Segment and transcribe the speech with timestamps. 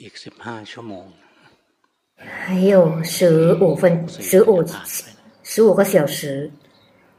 [0.00, 1.06] อีกสิบห้าชั่วโมง
[2.44, 3.16] 还有十
[3.62, 4.52] 五分十五
[5.50, 6.50] 十五个小时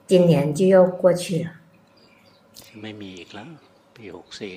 [0.10, 1.50] 今年就要过去了
[2.82, 3.50] ไม่มีอีกแล้ว
[3.96, 4.54] ปีหกสี่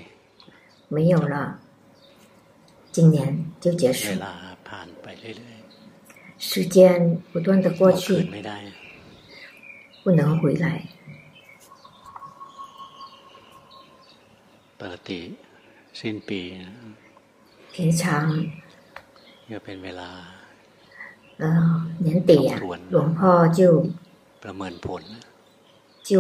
[0.95, 1.37] 没有了
[2.95, 3.17] 今年
[3.63, 4.35] 就结束เวลา
[4.69, 6.77] ผ่านไปเรื่อยๆ时间
[7.33, 8.59] 不断的过去ไม่ได้
[10.05, 10.67] 不能回来
[14.81, 15.21] ปกติ
[16.01, 16.41] สิ้นปี
[17.75, 18.03] 平常
[19.51, 20.11] ก็เป็นเวลา
[21.43, 21.45] 呃
[22.07, 22.53] 年底啊
[22.93, 23.61] หลวงพ่อ就
[24.43, 25.03] ประเมินผล
[26.09, 26.11] 就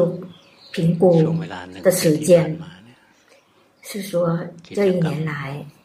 [0.74, 1.04] 评估
[1.86, 2.30] 的时间
[3.88, 4.12] 是说
[4.78, 5.32] 这一年来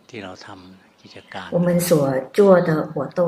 [0.09, 1.91] ที่เราทำกิจการ我们所
[2.37, 3.19] 做的活动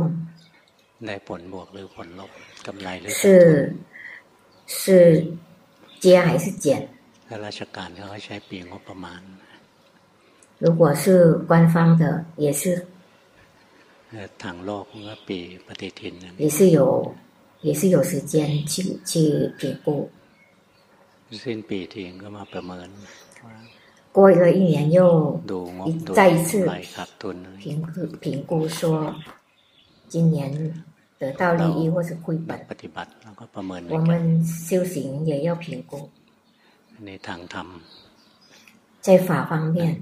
[1.06, 2.32] ได้ผลบวกหรือผลลบ
[2.68, 3.26] กำไรหรือ是
[4.80, 4.84] 是
[6.04, 6.66] 加还是减
[7.46, 9.22] ราชการเขาใช้ปีงบประมาณ
[10.59, 12.85] 如果是官方的也是
[16.37, 17.15] 也是有
[17.61, 20.11] 也是有时间去去评估
[24.11, 25.41] 过了一年又
[26.15, 26.69] 再一次
[27.59, 29.15] 评估评估说
[30.09, 30.75] 今年
[31.19, 32.59] 得到利益或者亏本。
[33.91, 36.09] 我们修行也要评估。
[39.09, 39.99] 在法方面，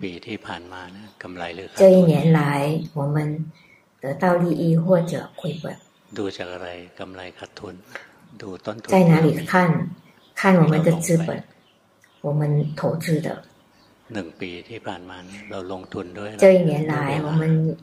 [1.77, 3.53] 这一年来我们
[4.01, 5.73] 得到利益或者亏本。
[8.89, 9.89] 在哪里看？
[10.35, 11.41] 看我们的资本，
[12.21, 13.41] 我们投资的。
[16.37, 17.77] 这一年来我们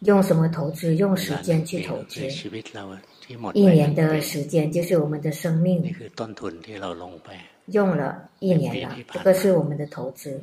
[0.00, 0.96] 用什么投资？
[0.96, 2.28] 用时间去投资。
[3.54, 5.94] 一年的时间就是我们的生命。
[7.66, 10.42] 用了一年了，这个是我们的投资。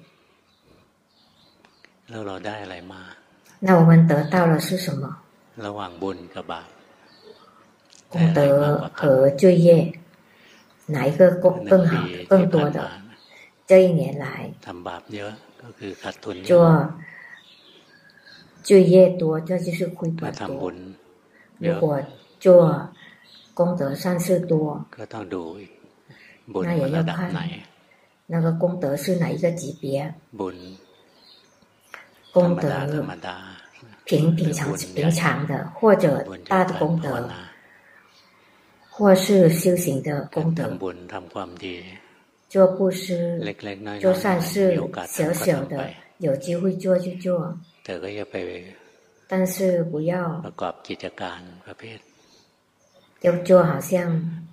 [2.10, 3.02] แล้วเราได้อะไรมา
[3.66, 5.02] 那我们得到了是什么
[5.66, 6.68] ระหว่างบุญกับบาป
[8.12, 9.68] 功德和罪业
[10.86, 12.78] 哪一个更更好更多的
[13.66, 14.26] 这一年来
[14.66, 15.32] ทำบาปเยอะ
[15.62, 16.52] ก็คือขาดทุน做
[18.68, 20.72] 罪业多这就是亏本多
[21.58, 21.84] 如果
[22.38, 22.46] 做
[23.54, 24.52] 功德善事多
[24.96, 25.42] ก็ต้องดู
[26.52, 27.32] บุญ那也要看
[28.26, 30.56] 那个功德是哪一个级别บุญ
[32.31, 32.69] 功德
[34.05, 37.29] 平平常平常的，或者大的功德，
[38.89, 40.69] 或是修行的功德，
[42.49, 43.39] 做布施、
[43.99, 44.75] 做善事，
[45.07, 47.57] 小小的，有机会做就做，
[49.27, 50.43] 但是不要
[53.21, 54.47] 要做好像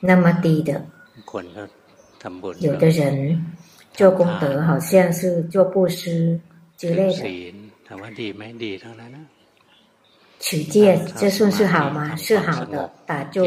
[0.00, 0.84] 那么低的，
[2.60, 3.44] 有的人。
[3.96, 6.38] 做功德好像是做布施
[6.76, 7.54] 之类的。
[10.38, 12.14] 持戒这算是好吗？
[12.16, 12.92] 是好的。
[13.06, 13.44] 打坐、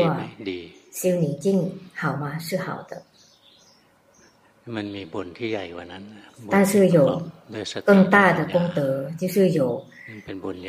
[0.92, 2.38] 修宁静好吗？
[2.40, 3.02] 是好的。
[6.50, 7.22] 但是有
[7.86, 9.84] 更大的功德，就是有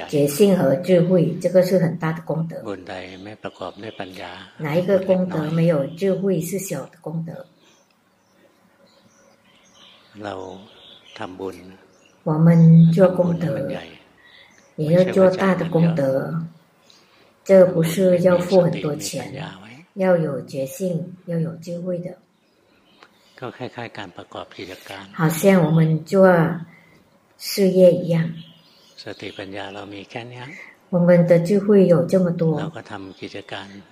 [0.09, 2.63] 觉性和智慧，这个是很大的功德。
[4.59, 7.47] 哪一个功德没有智慧是小的功德？
[12.25, 13.71] 我们做功德，
[14.77, 16.35] 也要做大的功德。
[17.45, 19.43] 这不是要付很多钱，
[19.95, 22.17] 要有决心，要有智慧的。
[25.13, 26.29] 好像我们做
[27.39, 28.31] 事业一样，
[30.91, 32.71] 我们的智慧有这么多，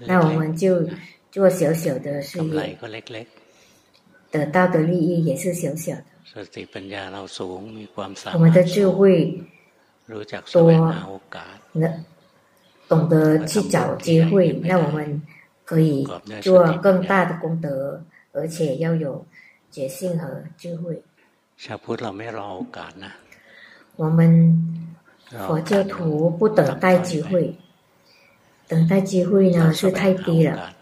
[0.00, 0.86] 那我们就
[1.32, 2.78] 做小小的事业。
[4.30, 6.04] 得到的利益也是小小的。
[8.34, 9.42] 我们的智慧
[10.52, 10.94] 多，
[11.72, 12.04] 能
[12.86, 15.22] 懂得去找机会，那我们
[15.64, 16.06] 可以
[16.42, 18.02] 做更大的功德，
[18.32, 19.24] 而且要有
[19.70, 21.02] 决心和智慧。
[23.96, 24.86] 我们
[25.46, 27.54] 佛教徒不等待机会，
[28.66, 30.74] 等待机会呢是太低了。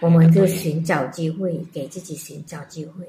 [0.00, 3.06] 我们就寻找机会，给自己寻找机会。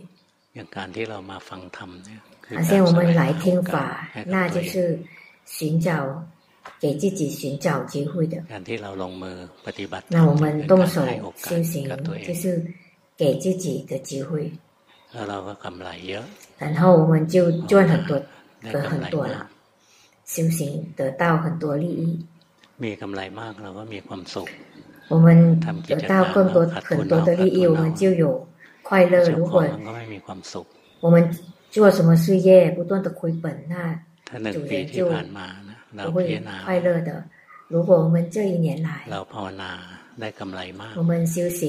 [2.50, 5.00] 好像我们来听法，那就是
[5.46, 6.24] 寻找
[6.80, 8.42] 给自己寻找机会的。
[10.08, 11.06] 那我们动手
[11.36, 11.90] 修行，
[12.26, 12.66] 就是
[13.16, 14.52] 给自己的机会。
[16.58, 18.22] 然后我们就赚很多，
[18.62, 19.50] 得很多了。
[20.26, 22.26] 修行得到很多利益。
[25.09, 28.25] 我们得到更多很多的利益，我们就有
[28.83, 29.15] 快乐。
[29.31, 29.65] 如果
[31.01, 31.15] 我们
[31.71, 33.75] 做什么事业不断的亏本，那
[34.29, 37.11] ถ้าหนึ่งปีที่ผ่านมานะเรา 不 พิ 会 จารณา 快乐的。
[37.73, 39.71] 如果我们这一年来， เราภาวนา
[40.21, 41.63] ได้กำไรมาก 我们修行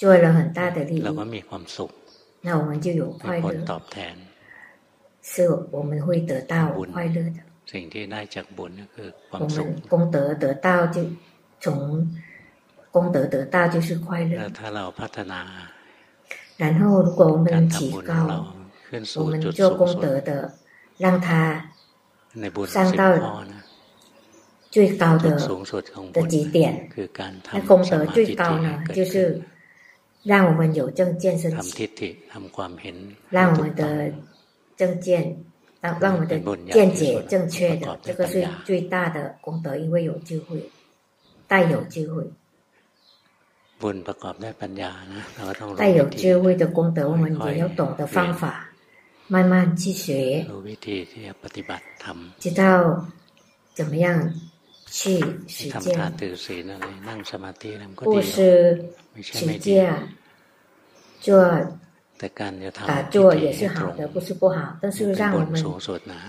[0.00, 1.90] 做了很大的利益 เรา，ก็มีความสุข
[2.46, 4.16] 那我们就有 มี 快 ผลต 乐， อบแทน
[5.30, 5.32] 是
[5.76, 6.54] 我们会得到
[6.94, 7.38] 快乐的。
[7.72, 10.96] สิ่งที่ได้จากบุญก็คือความ 我 สุข 们功德得到就
[11.64, 11.66] 从
[12.91, 14.51] 功德得到就是快乐。
[16.57, 18.53] 然后，如果我们提高，
[19.15, 20.53] 我们做功德的，
[20.97, 21.71] 让他
[22.67, 23.43] 上到
[24.69, 25.35] 最高的
[26.13, 26.87] 的极点。
[27.51, 29.41] 那功德最高呢，就是
[30.23, 31.89] 让我们有正见生起，
[33.29, 34.11] 让我们的
[34.77, 35.35] 正见
[35.79, 36.39] 让让我们的
[36.71, 40.69] 见解正确的，这个是最大的功德，因为有机会，
[41.47, 42.23] 带有机会。
[43.80, 48.44] บุญประกอบด้วยปัญญานะเราก็ต้องรู้ 带有 วิธี 智慧的功德，我们也要懂得方法，
[49.34, 50.06] 慢慢去学，
[50.50, 52.04] รู้วิธีที่จะปฏิบัติท
[52.42, 52.62] 知道
[53.78, 54.06] 怎么样
[54.96, 54.98] 去
[55.54, 58.36] 实 ำทำทาน 践， ถือศีลอะไรนั่งสมาธิอะไรมันก็ 布 ดี 施、
[59.12, 59.82] ไม่ใช่ 持 ไม่ดี 戒、
[61.26, 61.28] 做
[62.18, 65.46] แต่การจะทำ 打 พิ 坐 ธี 也是 ให้ตร 好 ง 的，不是不好，但是 เป็น 让 บุ 我 ญ
[65.52, 66.20] 们 สูงสุดนะ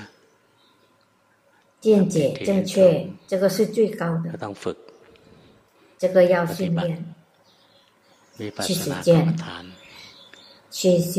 [1.83, 2.15] 见解
[2.47, 2.73] 正确，
[3.29, 4.77] 这个是最高 ก็ 的， ต้องฝึก
[6.01, 6.83] 这个要训练。
[8.41, 9.65] วิปัสสนากรรมฐาน
[10.77, 10.79] 去
[11.13, 11.15] 修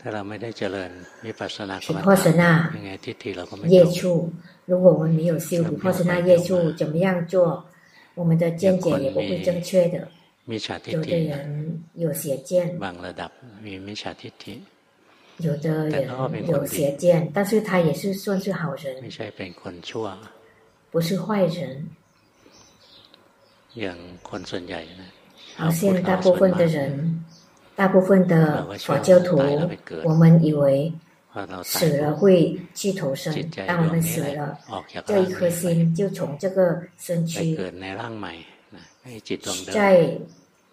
[0.00, 0.90] ถ้าเราไม่ได้เจริญ
[1.26, 2.44] วิปัสสนากรรม 毗婆舍 ฐาน 那
[2.76, 4.00] ยังไงทิฏฐิเราก็ไม่ 业 ตรง 处，
[4.70, 6.48] 如果我们没有修毗婆舍那业处，
[6.80, 7.34] 怎么样做，
[8.18, 9.96] 我们的见解也不会正确的。
[10.50, 11.32] มิจฉาทิฏ 有 ฐิ 的人
[12.04, 12.52] 有邪见，
[12.84, 13.30] บางระดับ
[13.64, 14.54] มีมิจฉาทิฏฐิ
[15.46, 15.96] 有的人
[16.52, 18.60] 有邪见，但是他也是算是好
[19.00, 20.06] ไม่ 人， ใช่เป็นคนชั่ว
[20.92, 21.26] 不是坏
[21.56, 21.58] 人。
[23.80, 25.10] อย่างคนส่วนใหญ่นะ
[25.61, 27.23] 好像大部分的人，
[27.75, 29.37] 大部分的佛教徒，
[30.03, 30.91] 我们以为
[31.63, 33.31] 死了会去投生，
[33.67, 34.57] 当我们死了，
[35.05, 37.55] 这一颗心就从这个身躯，
[39.71, 40.17] 在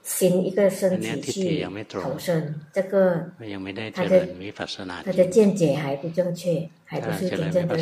[0.02, 3.22] 新一个身体去投生，这个
[3.92, 4.26] 他的
[5.04, 7.78] 他的见解还不正确，还不是真正的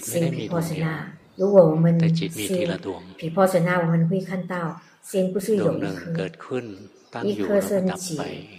[0.00, 0.74] 新波斯。
[1.36, 2.68] 如果我们心，
[3.16, 6.28] 皮破损那我们会看到心不是有一颗，
[7.24, 8.16] 一颗升起，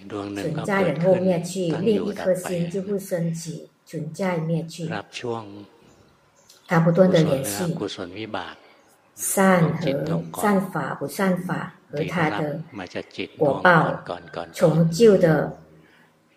[0.09, 4.89] 存在然后灭去，另一颗心就会升起，存在灭去。
[6.67, 7.75] 它不断的联系
[9.15, 12.59] 善和善法不善法和它的
[13.37, 14.03] 果报，
[14.53, 15.55] 从旧的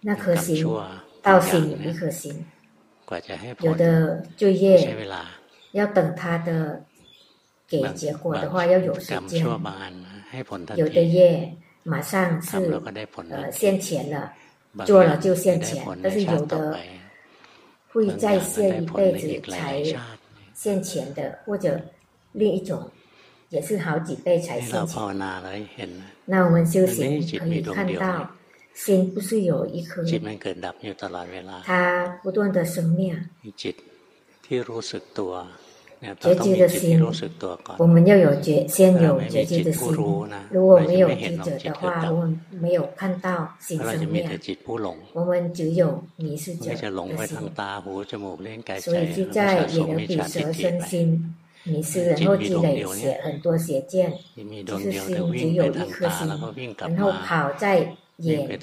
[0.00, 0.66] 那颗心
[1.22, 2.44] 到新的一颗心，
[3.60, 4.94] 有的罪业。
[5.74, 6.80] 要等他的
[7.66, 9.44] 给结果的话，要有时间。
[10.76, 12.56] 有的业马上是
[13.28, 14.32] 呃现钱了，
[14.86, 16.78] 做了就现钱，但是有的
[17.88, 19.82] 会再现一辈子才
[20.54, 21.80] 现钱的，或者
[22.30, 22.88] 另一种
[23.48, 25.88] 也是好几辈才现钱。
[26.24, 28.30] 那我们修行可以看到。
[28.74, 30.02] 心不是有一颗，
[31.64, 33.16] 它不断的生灭。
[36.20, 37.00] 觉知的心，
[37.78, 39.88] 我们要有觉，先有觉知的心。
[40.50, 44.28] 如果没有觉者的话，我们没有看到心生命，
[45.12, 46.88] 我们只有迷失者的心。
[48.80, 54.12] 所以就在也能鼻蛇身心迷失，然后积累邪很多邪见，
[54.66, 56.28] 就是心只有一颗心，
[56.78, 57.78] 然后跑在
[58.18, 58.60] 眼眼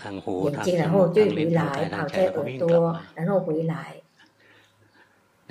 [0.64, 3.96] 睛，然后就回来跑在耳朵，然后回来。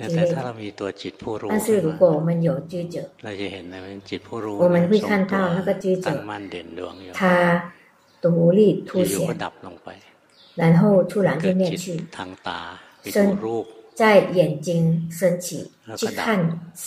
[0.00, 7.22] ี่ยแต่ถ้าเรามีตัวจิตผู้รู้ 但是如果我们有知者， เราจะเห็นนะเป็นจิตผู้รู้ 我们会 ทรง 看 ตัว 到那个知 ตั้ง 者， มั่นเด่นดวงอยู่ 他
[8.24, 8.26] 独
[8.58, 9.88] 立凸 อยู่ๆก็ 显， ดับลงไป
[10.60, 11.86] 然后突然 เกิ 就 ด 灭 จิต 去。
[12.16, 12.60] ทางตา
[13.00, 13.64] ไป 身 ดูรูป
[14.00, 14.02] 在
[14.38, 14.68] 眼睛
[15.18, 15.46] 升起
[16.00, 16.26] 去看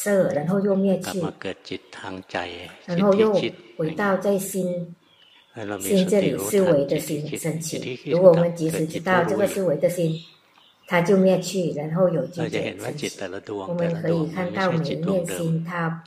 [0.01, 0.03] 色，
[0.38, 2.38] 然后又灭 กลับ 去， มาเกิดจิตทางใจ
[2.89, 4.51] 然 จิต 后 ที่ 又 คิด 回到在心
[5.53, 7.79] ให้เรามี 心 ส 这 ติ 里 รู้ 思 ทัน 维的 จิตที่ 心 คิด 升 จิต
[7.79, 7.96] 起 ที่。
[8.01, 10.00] คิด 如果我 ดับ 们及 เกิด 时 จิ 知 ตผู้ 道这 รู้ 个思维的心，
[10.87, 12.59] 他就灭去，然后有记者
[13.67, 16.05] 我们可以看到每一念心，它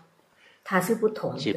[0.63, 1.55] 它是不同的心。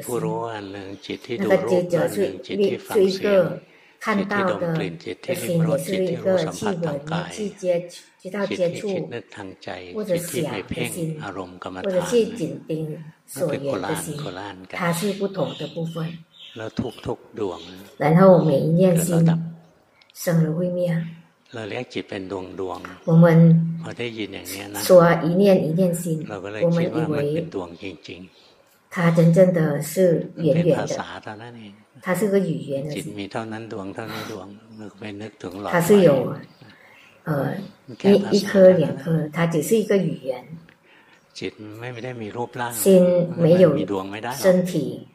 [1.38, 3.60] 那个记者是是一个
[3.98, 6.98] 看到的心，也是一个去闻、
[7.30, 7.86] 去接、
[8.18, 8.88] 去到接触，
[9.94, 14.16] 或者想的心，或者去紧盯所缘的心，
[14.70, 16.06] 它是不同的部分。
[17.98, 19.24] 然后每一念心
[20.14, 20.96] 生了会灭。
[21.53, 23.25] เราเรียกจิตเป็นดวงดวง 我们
[23.83, 24.89] พอได้ยินอย่างนี้ยนะ 说
[25.25, 28.21] 一念一念心 เราก็เลย 我 คิด 们 ว่า 以 มันเป็น 为 ดวงจริง
[28.93, 29.59] 它真正的
[29.91, 31.73] 是 ๆมัน 圆 เป็น 圆 ภา 的 ษา，เท่านั้นเอง
[32.05, 36.11] 它是个语言的 จิต 心， มีเท่านั้นดวงเท่านี้ดวงเราก็ไปนึกถึงหลอด 它 ไฟ 是有
[37.29, 37.31] 呃，
[38.03, 40.29] 一一颗两颗，它只是一个语言。
[41.33, 42.93] 心
[43.35, 43.75] 没有
[44.43, 45.07] 身体，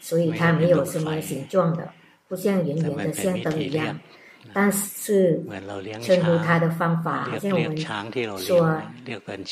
[0.00, 1.80] 所以它没有什么形状的，
[2.26, 4.00] 不像圆圆的像灯一样。
[4.57, 5.39] 但是
[6.01, 7.77] 称呼它的方法，好像我们
[8.39, 8.81] 说，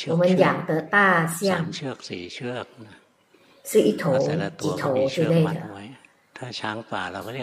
[0.08, 1.72] 我们养的大象
[3.64, 4.18] 是一头
[4.58, 5.54] 几头之类的。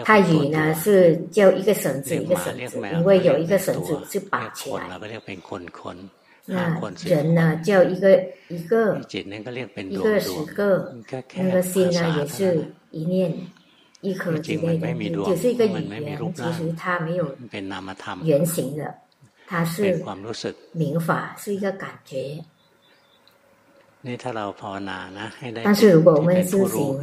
[0.03, 4.99] 泰语呢是叫一个绳子一个绳子，因为有一个绳子是绑起来。
[6.45, 8.99] 那人呢叫一个一个
[9.89, 10.93] 一个十个，
[11.37, 13.33] 那个心呢也是一念。
[14.03, 17.35] 一颗之类的，只是一个语言，其实它没有
[18.23, 18.93] 原型的，
[19.47, 20.03] 它是
[20.73, 22.43] 名法，是一个感觉。
[25.63, 26.99] 但是如果我们修行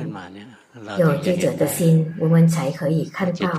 [0.98, 3.50] 有智者的心，我们才可以看到，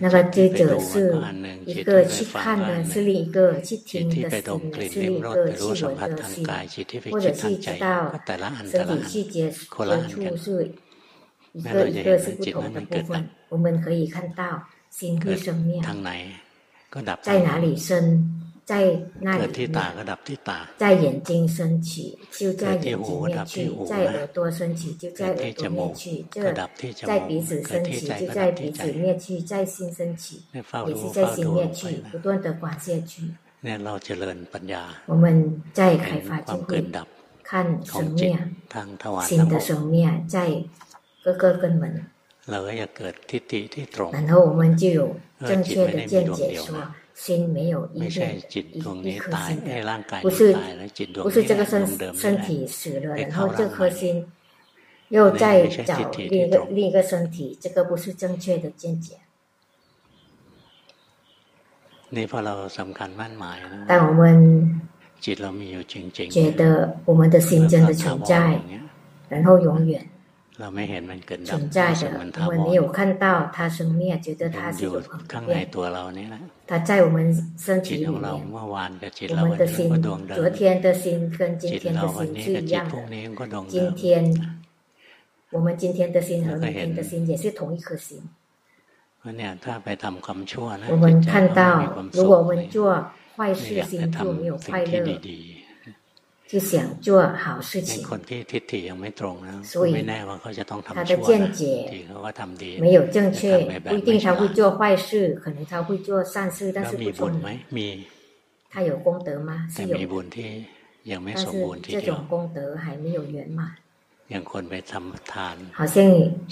[0.00, 1.16] 那个智者是
[1.64, 4.42] 一个去看的，是另一个去听的心，
[4.90, 6.44] 是另一个去闻的心，
[7.12, 8.12] 或者是知道
[8.68, 9.86] 身体去接触
[10.36, 10.68] 是。
[11.52, 15.82] 一个一个是不同的部分，我们可以看到心会生灭，
[17.22, 19.80] 在哪里生，在那里灭，
[20.76, 26.52] 在眼睛升起，就在眼睛灭去；在耳朵升起，就在耳朵灭去；这
[27.06, 30.62] 在鼻子升起，就在鼻子灭去；在心升起，也
[30.94, 33.22] 是在心灭去，不断的观下去。
[35.06, 36.84] 我们在开发就会
[37.42, 38.38] 看生灭，
[39.22, 40.62] 心的生灭在。
[41.34, 42.06] 各个根门，
[44.12, 46.76] 然后我们就有正确的见解，说
[47.14, 50.56] 心没有一念一一颗心的，不是
[51.22, 54.26] 不是这个身身体死了，然后这颗心
[55.08, 59.16] 又再找另一个另一个身体，这个不是正确的见解。
[63.86, 64.80] 但我们
[65.20, 65.34] 觉
[66.52, 68.58] 得我们的心真的存在，
[69.28, 70.08] 然后永远。
[71.44, 72.10] 存在的，
[72.44, 75.70] 我们没有看到它生灭，觉得它是有很变。
[76.66, 80.02] 它在我们身体里面，我们的心，
[80.34, 82.96] 昨天的心跟今天的心是一样的。
[83.68, 84.58] 今天，
[85.50, 88.20] 我们今天的心和明天的心也是同一颗心。
[89.22, 89.30] 我
[90.96, 95.20] 们看到，如果我们做坏事，心就没有快乐。
[96.48, 98.02] 就想做好事情，
[99.62, 99.92] 所以
[100.82, 102.06] 他的见解
[102.80, 107.30] 没有正确，不一定他会做坏事，可能他会做善事，但是不聪
[107.68, 108.02] 明。
[108.70, 109.68] 他有功德吗？
[109.70, 110.22] 是有，
[111.34, 111.52] 但是
[111.82, 113.70] 这种功德还没有圆满。
[115.72, 116.02] 好像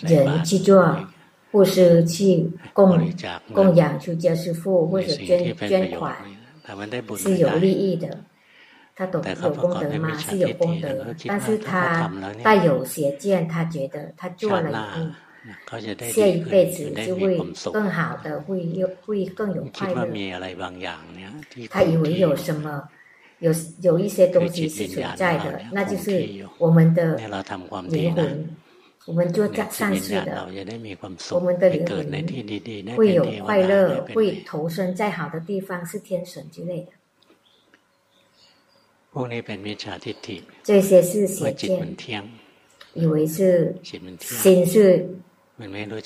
[0.03, 1.09] 人去做
[1.51, 3.11] 布施，去供
[3.55, 6.15] 供养出家师父，或者捐捐款，
[7.17, 8.19] 是有利益的。
[8.99, 10.17] 他懂有功德吗？
[10.17, 12.11] 是有功德，但是他
[12.43, 15.79] 带有邪见，他觉得他做了以后，
[16.11, 17.39] 下一辈子就会
[17.71, 20.09] 更好的，会有会更有快乐。
[21.69, 22.89] 他以为有什么，
[23.41, 26.27] 有有一些东西是存在的，那就是
[26.57, 27.17] 我们的
[27.91, 28.49] 灵魂，
[29.05, 30.49] 我们做善事的，
[31.33, 36.89] 我们的灵魂会有快乐，会投身在好的地方，是天神之类的。
[40.64, 41.96] 这些是邪见，
[42.94, 43.76] 以为是
[44.22, 45.08] 心是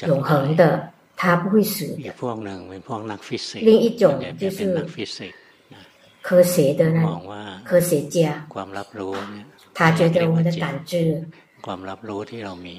[0.07, 2.13] 永恒的，它不会死的。
[3.61, 4.85] 另一种就是
[6.21, 7.03] 科学的那
[7.63, 8.47] 科学家，
[9.73, 11.23] 他觉得我们的感知，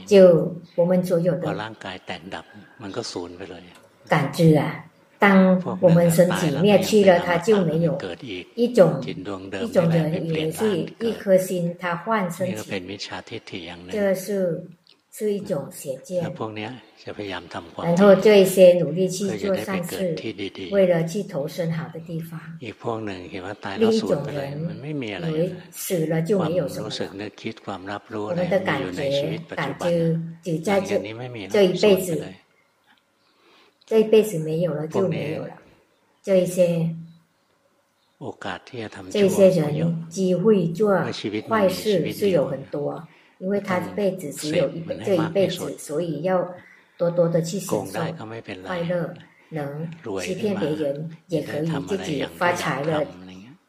[0.06, 1.54] 就我们所有的
[4.08, 4.84] 感知啊。
[5.21, 7.95] 当我们身体灭去了，它就没有
[8.55, 12.81] 一种一种人以为是一颗心，它换身体，
[13.91, 14.65] 这是
[15.11, 16.23] 是一种邪见。
[17.83, 20.15] 然后这一些努力去做善事，
[20.71, 22.39] 为了去投生好的地方。
[22.59, 22.71] 另
[23.91, 24.59] 一种人
[25.29, 26.89] 以为死了就没有什么
[27.85, 30.97] 了，我们的感觉感觉只在这
[31.47, 32.23] 这一辈子。
[33.91, 35.49] 这一辈子没有了就没有了，
[36.23, 36.89] 这一些，
[39.11, 40.97] 这一些人机会做
[41.49, 43.05] 坏事是有很多，
[43.39, 46.55] 因为他一辈子只有一这一辈子，所以要
[46.97, 47.99] 多多的去享受
[48.63, 49.13] 快乐，
[49.49, 49.85] 能
[50.21, 53.05] 欺骗别人也可以自己发财了，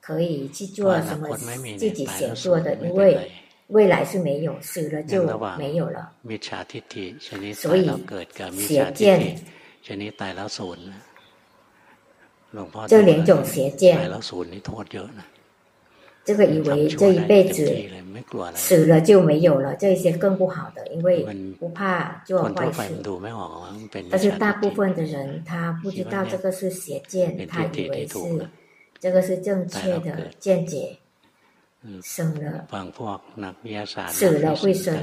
[0.00, 1.36] 可以去做什么
[1.76, 3.28] 自己想做的，因为
[3.66, 5.26] 未来是没有，死了就
[5.58, 6.12] 没有了，
[7.54, 7.90] 所以
[8.52, 9.36] 邪见。
[12.86, 14.10] 这两种邪见，
[16.24, 17.66] 这个以为这一辈子
[18.54, 21.24] 死了就没有了，这一些更不好的，因为
[21.58, 22.94] 不怕做坏事。
[24.08, 28.48] 但是大部分的人他不知道这个是邪见，他以为是
[29.00, 30.96] 这个是正确的见解。
[32.04, 32.68] 生了，
[34.08, 34.96] 死了会生，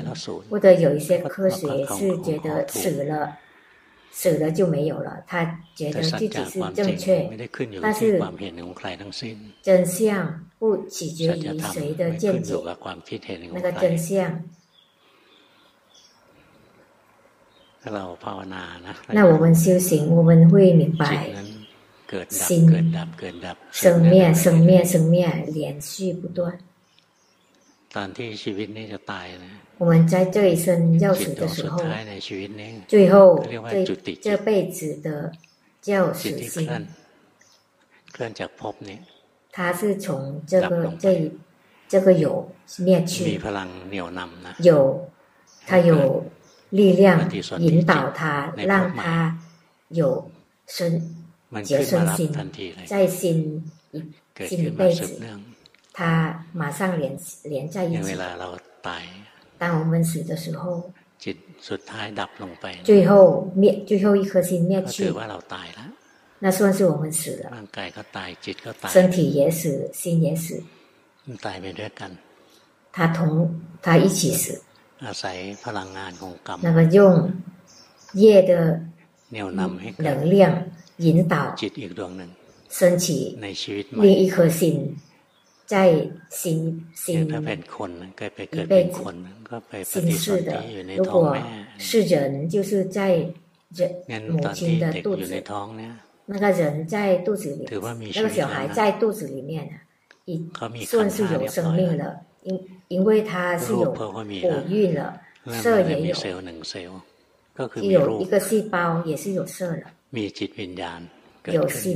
[0.50, 3.38] 或者有一些科学是觉得死了。
[4.12, 7.30] 死了就没有了，他觉得自己是正确，
[7.82, 8.20] 但是
[9.62, 12.54] 真相不取决于谁的见解，
[13.54, 14.44] 那个真相。
[19.08, 21.34] 那我们修行，我们会明白，
[22.28, 22.68] 心
[23.72, 26.60] 生灭、生灭、生灭，连续不断。
[29.78, 31.80] 我们在这一生要死的时候，
[32.88, 35.32] 最后这这辈子的
[35.82, 36.88] 叫死心，
[39.52, 41.32] 它是从这个这
[41.88, 43.40] 这个有灭去，
[44.60, 45.10] 有
[45.66, 46.24] 它有
[46.70, 47.28] 力量
[47.58, 49.36] 引导它，让它
[49.88, 50.30] 有
[50.68, 51.02] 生
[51.64, 52.32] 结生心，
[52.86, 54.04] 在心一
[54.46, 55.20] 心一辈子，
[55.93, 58.17] 它马上连连在一起。
[59.57, 60.93] 当我们死的时候，
[62.83, 65.11] 最后灭最后一颗心灭去，
[66.39, 67.51] 那算是我们死了。
[68.89, 70.63] 身体也死，心也死，
[72.93, 74.61] 他同他一起死。
[76.61, 77.33] 那个用
[78.13, 78.81] 业的
[79.97, 80.63] 能量
[80.99, 81.55] 引导，
[82.69, 83.39] 升起
[83.93, 84.95] 另一颗心。
[85.70, 87.32] 在心心一
[88.66, 89.04] 辈子，
[89.84, 90.64] 心是的。
[90.98, 91.38] 如果
[91.78, 93.24] 是人，就是在
[94.08, 95.44] 人母亲的肚子，
[96.26, 97.68] 那个人在肚子里，
[98.16, 99.78] 那个小孩在肚子里面啊，
[100.26, 100.44] 已
[100.86, 102.20] 算是有生命了。
[102.42, 104.24] 因因为他是有哺
[104.68, 106.16] 育了，色也有，
[107.84, 109.84] 有一个细胞也是有色的，
[111.54, 111.96] 有心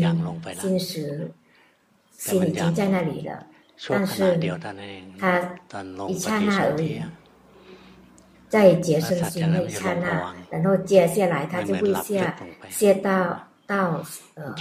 [0.61, 1.31] 心识，
[2.15, 3.47] 心已经在那里了。
[3.89, 4.37] 但是，
[5.19, 5.41] 他
[6.09, 7.01] 一刹那而已，
[8.47, 12.35] 在结身心那一刹那，然后接下来他就会下
[12.69, 14.01] 下到到
[14.35, 14.53] 呃，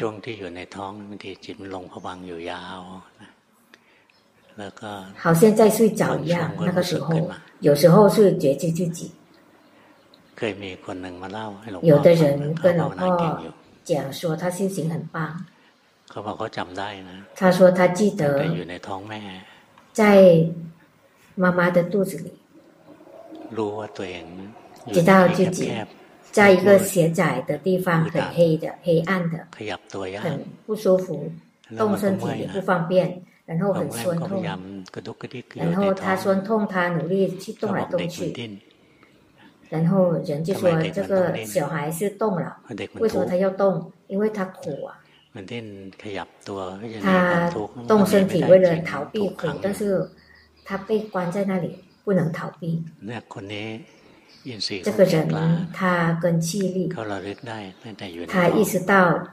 [5.16, 6.52] 好像在睡着一样。
[6.58, 7.30] 那个时候，
[7.60, 9.10] 有时候是觉知自己。
[11.82, 13.52] 有的人跟老婆
[13.84, 15.44] 讲说，他心情很棒。
[17.34, 18.44] 他说他记得
[19.92, 20.46] 在
[21.34, 22.32] 妈妈的肚子里，
[24.92, 25.72] 知道自己
[26.30, 29.46] 在一个狭窄的地方，很黑的、黑暗的，
[30.20, 31.30] 很不舒服，
[31.78, 34.42] 动身体也不方便，然后很酸痛，
[35.54, 38.60] 然后他酸痛，他努力去动来动去，
[39.70, 42.58] 然后人就说这个小孩是动了，
[43.00, 43.90] 为什么他要动？
[44.08, 44.98] 因为他苦啊。
[47.02, 47.50] 他
[47.88, 50.10] 动身体为了逃避苦，但是
[50.64, 52.84] 他被关在那里，不能逃避。
[54.82, 56.92] 这个人他跟气力，
[58.26, 59.26] 他意识到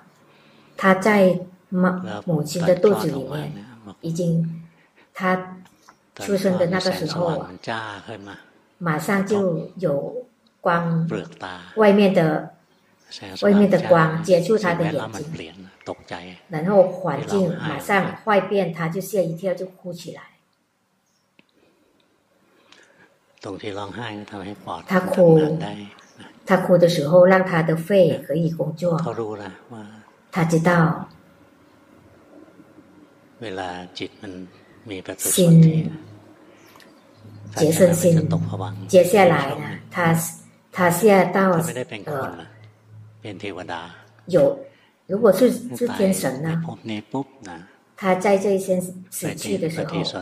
[0.78, 3.52] 他在妈母亲的肚子里面，
[4.02, 4.64] 已经
[5.14, 5.58] 他
[6.16, 7.46] 出生的那个时候，
[8.78, 10.26] 马上就有
[10.62, 11.06] 光，
[11.76, 12.54] 外面的
[13.42, 15.69] 外面的光接触他的眼睛。
[16.49, 20.23] 然后环境马上坏变，他就吓一跳，就哭起来。
[24.87, 25.39] 他哭，
[26.47, 28.99] 他哭的时候，让他的肺可以工作。
[30.33, 31.09] 他知道，
[35.19, 35.93] 心
[37.55, 38.29] 结生心，
[38.89, 40.19] 接下来呢，他
[40.73, 41.51] 他下到
[42.07, 42.47] 呃
[44.27, 44.59] 有。
[45.10, 46.64] 如果是是天神呢？
[47.98, 50.22] 他在这一生死去的时候，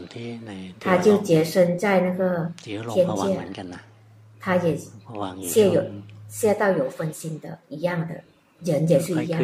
[0.80, 3.38] 他就结生在那个天界，
[4.40, 4.78] 他也
[5.44, 5.84] 谢有
[6.30, 8.16] 谢到有分心的一样的
[8.64, 9.42] 人也是一样，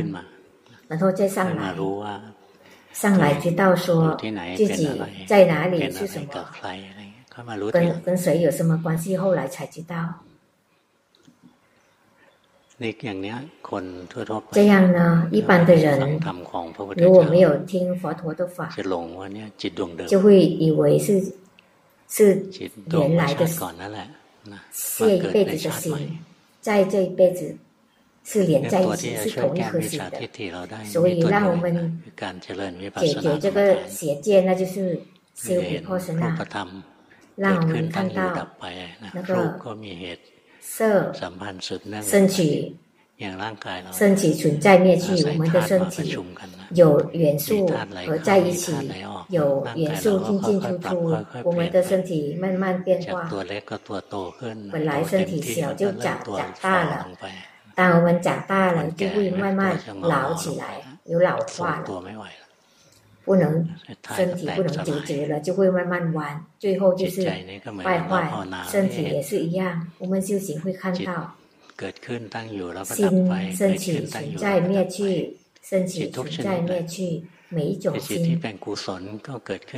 [0.87, 1.75] 然后再上来，
[2.93, 4.17] 上来知道说
[4.55, 4.89] 自己
[5.27, 10.15] 在哪里是什么，跟跟谁有什么关系，后来才知道。
[14.51, 16.19] 这样呢，一般的人
[16.97, 18.73] 如果没有听佛陀的法，
[20.07, 21.23] 就会以为是
[22.09, 22.43] 是
[22.91, 23.45] 原来的，
[24.71, 26.19] 谢一辈子的心，
[26.61, 27.55] 在这一辈子
[28.23, 30.19] 是连在一起，是同一颗心的。
[30.83, 32.01] 所以让我们
[32.95, 34.99] 解决这个邪见，那就是
[35.35, 36.35] 修毗婆舍那，
[37.35, 38.47] 让我们看到
[39.13, 39.59] 那个
[40.63, 41.11] 色
[42.01, 42.75] 身体。
[43.93, 46.17] 身体存在灭去，我们的身体
[46.71, 47.65] 有元素
[48.05, 48.73] 合在一起，
[49.29, 53.29] 有元素进进出出，我们的身体慢慢变化。
[54.71, 57.07] 本来身体小就长长大了，
[57.75, 61.85] 当我们长大了就会慢慢老起来，有老化了，
[63.25, 63.67] 不能
[64.15, 67.23] 身体不能直直了，就会慢慢弯，最后就是
[67.83, 68.29] 败坏。
[68.69, 71.35] 身体也是一样，我们修行会看到。
[72.83, 78.39] 心升起存在灭去，升起存在灭去，每一种心，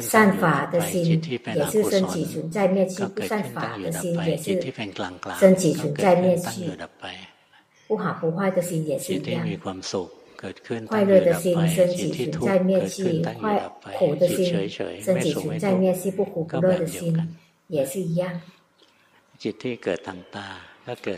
[0.02, 4.60] 善法的心也是升起存在灭去，不善法的心也是
[5.40, 6.70] 升起存在灭去，
[7.88, 9.48] 不好不坏的心也是一样。
[10.88, 13.60] 快乐的心升起存在灭去，快
[13.98, 14.46] 苦的心
[15.02, 17.18] 升起存在灭去，不苦不乐的心
[17.68, 18.42] 也是一样。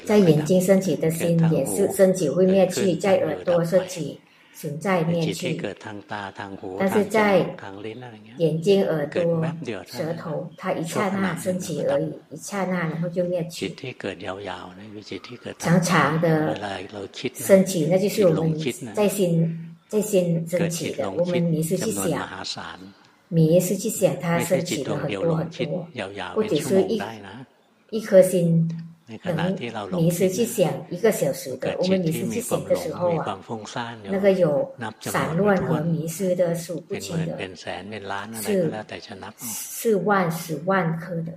[0.06, 4.20] 在眼睛升起的心也是升起会灭去，在耳朵升起
[4.60, 5.62] 存在灭去，
[6.80, 7.46] 但是在
[8.38, 9.46] 眼睛、耳朵、
[9.86, 13.70] 舌头，它一刹那升起而已，一刹那然后就灭去。
[15.60, 16.58] 长长的
[17.36, 18.58] 升起，那就是我们
[18.96, 22.28] 在心在心升起的，我们迷失去想，
[23.28, 25.88] 迷失去想，它升起了很多很多，
[26.34, 27.00] 不只是一
[27.92, 28.68] 一颗心。
[29.24, 29.56] 能
[29.92, 33.40] 迷失去想一个小时的，我们迷失去想的时候啊，
[34.04, 37.38] 那个有散乱和迷失的数不清的，
[38.42, 38.70] 是
[39.40, 41.32] 是万、十万颗的。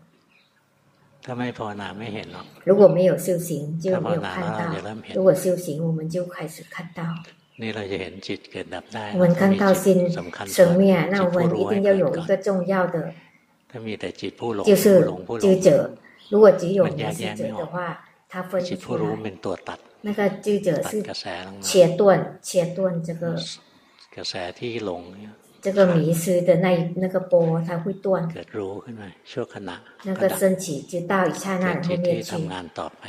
[2.64, 4.74] 如果没有修行，就没有看到；
[5.14, 7.04] 如果修行，我们就开始看到。
[9.14, 10.10] 我们看到心
[10.46, 13.12] 生灭，那我们一定要有一个重要的，
[14.64, 15.06] 就是
[15.38, 15.94] 知者。
[16.30, 19.18] 如果只有迷失者的话，他分不出来。
[20.02, 21.02] 那个智者是
[21.60, 23.36] 切断、切断这个
[25.60, 28.26] 这个迷失的那一那个波，它会断。
[30.04, 32.48] 那个升起直到一刹那后面去，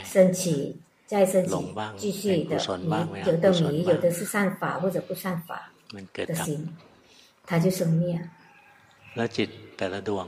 [0.03, 2.93] 升起再升起，继续的迷，
[3.25, 5.71] 有的迷，有的是善法或者不善法
[6.13, 6.75] 的心，
[7.45, 8.19] 它就生灭。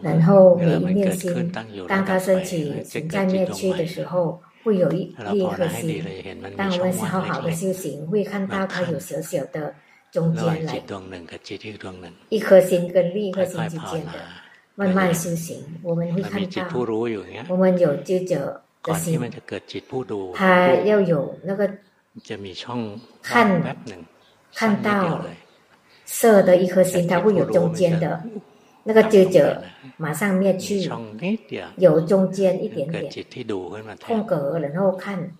[0.01, 1.51] 然后每一念心，
[1.87, 6.03] 当它升起存在灭去的时候，会有一一颗心。
[6.57, 9.73] 当我们是好好的修行，会看到它有小小的
[10.11, 10.81] 中间来，
[12.29, 14.13] 一颗心跟另一颗心之间的
[14.75, 16.67] 慢慢修行，我们会看到，
[17.49, 19.19] 我们有知者的心，
[20.33, 21.69] 它要有那个
[23.21, 23.61] 看
[24.53, 25.23] 看到
[26.05, 28.19] 色的一颗心，它会有中间的。
[28.83, 29.63] 那个知者
[29.97, 30.89] 马上灭去，
[31.77, 33.09] 有中间一点点
[34.05, 35.31] 空格，然后看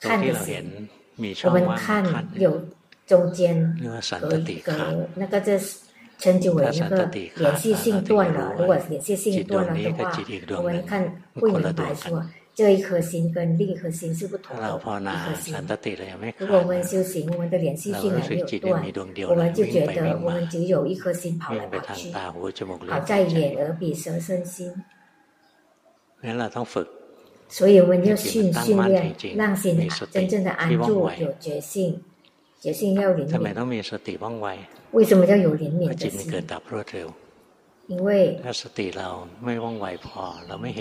[0.00, 2.60] 看的是，我们看有
[3.06, 3.76] 中间
[4.20, 5.78] 隔一隔，那个就是
[6.18, 8.54] 称之为那个连续性断了。
[8.58, 10.12] 如果连续性断了的话，
[10.56, 12.22] 我们看会明白说。
[12.56, 15.54] 这一颗心跟另一颗心是不同的一颗心。
[16.38, 18.82] 如果我们修行，我们的连续性还没有断，
[19.28, 22.10] 我们就觉得我们只有一颗心跑来跑去，
[22.88, 24.72] 跑在眼耳鼻舌身心。
[27.46, 32.02] 所以我们要训训练，让心真正的安住，有觉性，
[32.58, 33.54] 觉性要灵敏。
[34.92, 36.32] 为什么要有灵敏的心？
[37.88, 38.36] 因为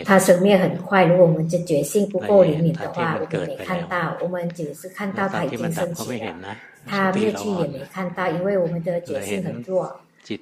[0.04, 9.96] 他生命很快，如果我们的觉性不够灵敏的话，我们没看到，我们只是看到它已经升起了，它灭去也没看到，因为我们的觉性很弱，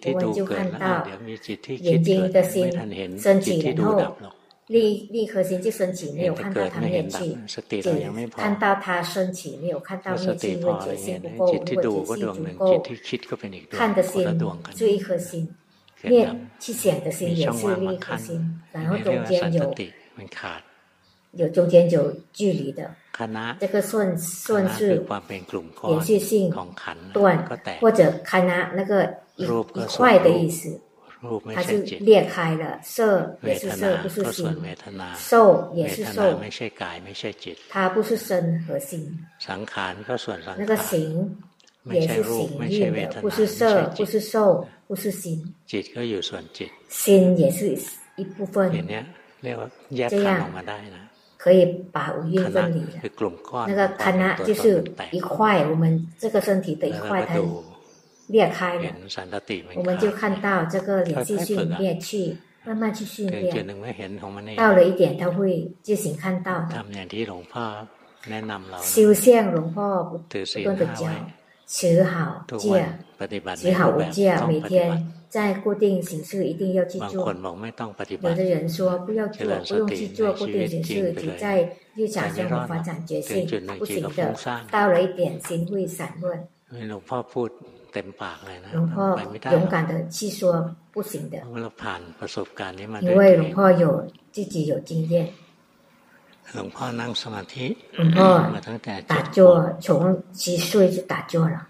[0.06, 1.06] 我们就看到
[1.82, 2.72] 眼睛的心
[3.20, 4.16] 升起，然后
[4.68, 7.38] 立立颗心就升起，没有看到它灭去，
[7.82, 7.92] 只
[8.38, 12.84] 看到它升起，没有看到灭去，因为觉性不够，如果觉性足够，
[13.72, 14.40] 看的心
[14.74, 15.54] 就一颗心。
[16.04, 19.76] 念去想的心也是另一颗心，然后中间有
[21.32, 22.94] 有中间有距离的，
[23.60, 25.04] 这个算算是
[25.84, 26.54] 连续性
[27.12, 27.44] 断，
[27.82, 30.80] 或者看啊那个一一块的意思，
[31.56, 34.56] 它是裂开了，色也是色，不是心，
[35.18, 36.40] 受也是受，
[37.70, 39.20] 它不是身和心，
[40.58, 41.36] 那个行。
[41.86, 45.54] 也是行运的，不是色，不是受，不是心。
[46.90, 47.78] 心也是
[48.16, 48.72] 一部分。
[50.10, 50.50] 这样。
[51.38, 52.88] 可以把五蕴分离了。
[53.68, 57.38] 那个 khana 就是一块，我们这个身体的一块，它
[58.28, 58.84] 裂开了，
[59.76, 63.68] 我们就看到这个连续训练去慢慢去训练，
[64.56, 66.82] 到了一点，他会自行看到的。
[68.82, 70.18] 修仙龙婆不
[70.64, 71.10] 断的教，
[71.74, 72.86] 持好戒，
[73.56, 75.12] 持好无戒，每天。
[75.28, 77.34] 在固定形式一定要去做。
[77.34, 83.44] 有的人说不要做，不用去做固定形式，只在日常生活发展觉性，
[83.80, 84.36] 不行的。
[84.70, 86.48] 到了一点，心会散乱。
[88.72, 89.20] 龙婆
[89.52, 91.40] 勇敢的去说不行的，
[93.02, 95.28] 因为龙婆有自己有经验。
[96.53, 96.91] 龙婆
[99.07, 101.69] 打坐从七岁就打坐了。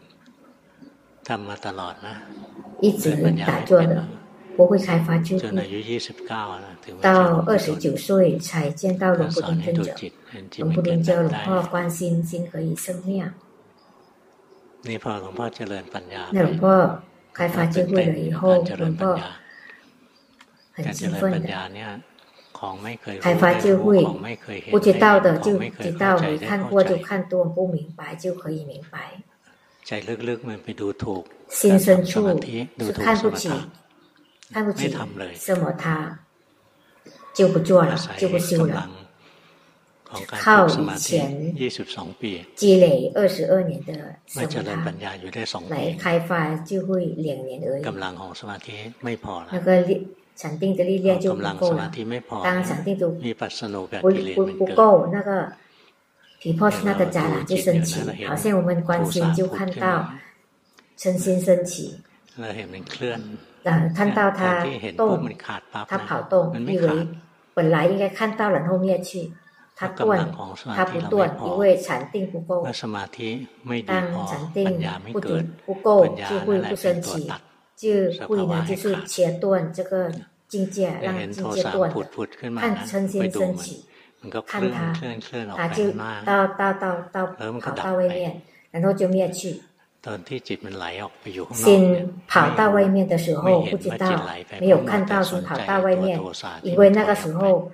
[2.80, 4.06] 一直打坐的，
[4.56, 6.00] 不会开发智慧。
[7.02, 9.94] 到二十九岁才见到龙布林尊者，
[10.58, 13.30] 龙布林叫龙婆观心心可以生灭。
[14.82, 14.96] 那
[16.42, 19.20] 龙婆开发智慧了以后，龙婆
[20.72, 21.48] 很兴奋的。
[23.21, 24.03] 开发智慧，
[24.71, 29.11] 不知道的就知道，没看过就看多，不明白就可以明白。
[31.49, 32.27] 心深处
[32.79, 33.49] 是看不起，
[34.51, 34.95] 看不起
[35.35, 36.19] 什么他
[37.33, 38.89] 就不做了，就不修了。
[40.27, 41.55] 靠以前
[42.55, 43.93] 积累二十二年的
[44.27, 44.55] 什么他
[45.69, 47.83] 来开发智慧两年而已。
[49.51, 51.91] 那个力禅定的力量就不够了。
[52.43, 55.51] 当禅定都不不不够，那个。
[56.39, 60.09] 毗婆舍那的迦兰就升起，好像我们观心就看到
[60.97, 61.97] 嗔心升起，
[63.95, 64.65] 看到他
[64.97, 65.25] 动，
[65.87, 67.07] 他跑动，以为
[67.53, 69.31] 本来应该看到了后面去，
[69.73, 70.29] 他断，
[70.75, 72.61] 他不断，因为禅定不够。
[73.87, 74.65] 当禅定
[75.13, 75.29] 不够
[75.65, 77.31] 不够，就会不升起，
[77.83, 80.09] 就会呢就是切断这个
[80.47, 81.91] 境界，让境界断，
[82.55, 83.83] 看嗔心升起。
[84.47, 84.93] 看他，
[85.57, 85.91] 他就
[86.25, 87.27] 到到到到
[87.59, 88.41] 跑到外面，
[88.71, 89.61] 然后就灭去。
[91.51, 94.21] 心跑到外面的时候，不知道
[94.61, 96.17] 没有看到心跑到外面，
[96.61, 97.69] 因为那个时候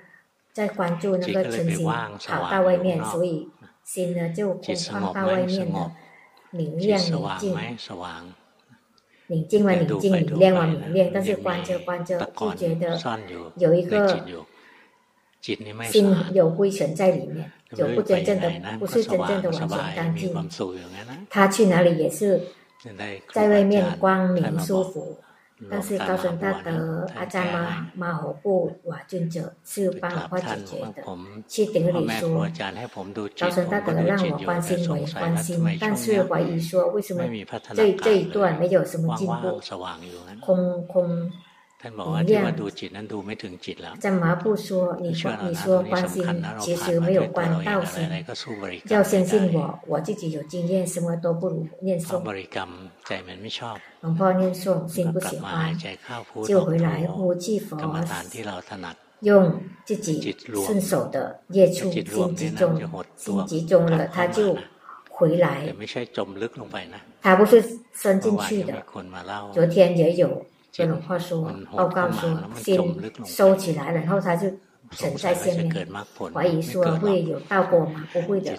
[0.52, 3.48] 在关注那个嗔心跑到外面，所以
[3.84, 5.92] 心呢就空放到外面了，
[6.50, 7.56] 明亮明净，
[9.30, 13.00] 宁静嘛宁静，明亮嘛明亮，但是观着观着就觉得
[13.56, 14.26] 有一个。
[15.90, 20.48] 心有灰尘在里面，就不真正的，不是真正的完全干净。
[21.30, 22.38] 他去哪里也是
[23.32, 25.16] 在外面光明舒服，
[25.68, 31.02] 但是高僧大德阿赞玛玛吼布瓦尊者是帮我解决的。
[31.48, 32.48] 去顶礼说，
[33.38, 37.24] 高僧大德让我关心为关心，但是怀疑说为什么
[37.74, 39.60] 这这一段没有什么进步，
[40.40, 41.30] 空空。
[41.82, 42.54] 明亮，
[43.98, 46.22] 在麻布说，你说你说观心，
[46.60, 48.06] 其实没有观到心，
[48.88, 52.22] 要相信我，我自己有经验，什么都不如念诵。
[54.02, 55.74] 龙婆念诵，心不喜欢，
[56.46, 57.78] 就回来呼气佛，
[59.20, 62.04] 用自己顺手的业处，心
[62.36, 62.78] 集中，
[63.16, 64.54] 心集中了，他就
[65.08, 65.74] 回来。
[67.22, 67.64] 他不是
[67.94, 68.84] 伸进去的，
[69.54, 70.44] 昨天也有。
[70.76, 74.48] 跟龙婆说，报告说，心收起来了，然后他就
[74.90, 75.88] 沉在下面，
[76.32, 78.06] 怀疑说会有道果吗？
[78.12, 78.56] 不会的，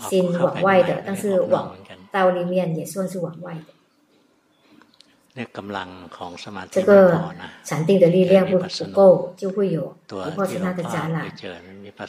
[0.00, 1.74] 心往外的，但是往
[2.10, 3.60] 道里面也算是往外的。
[6.70, 11.32] 这个禅定的力量不不够，就会有不破是那的展览。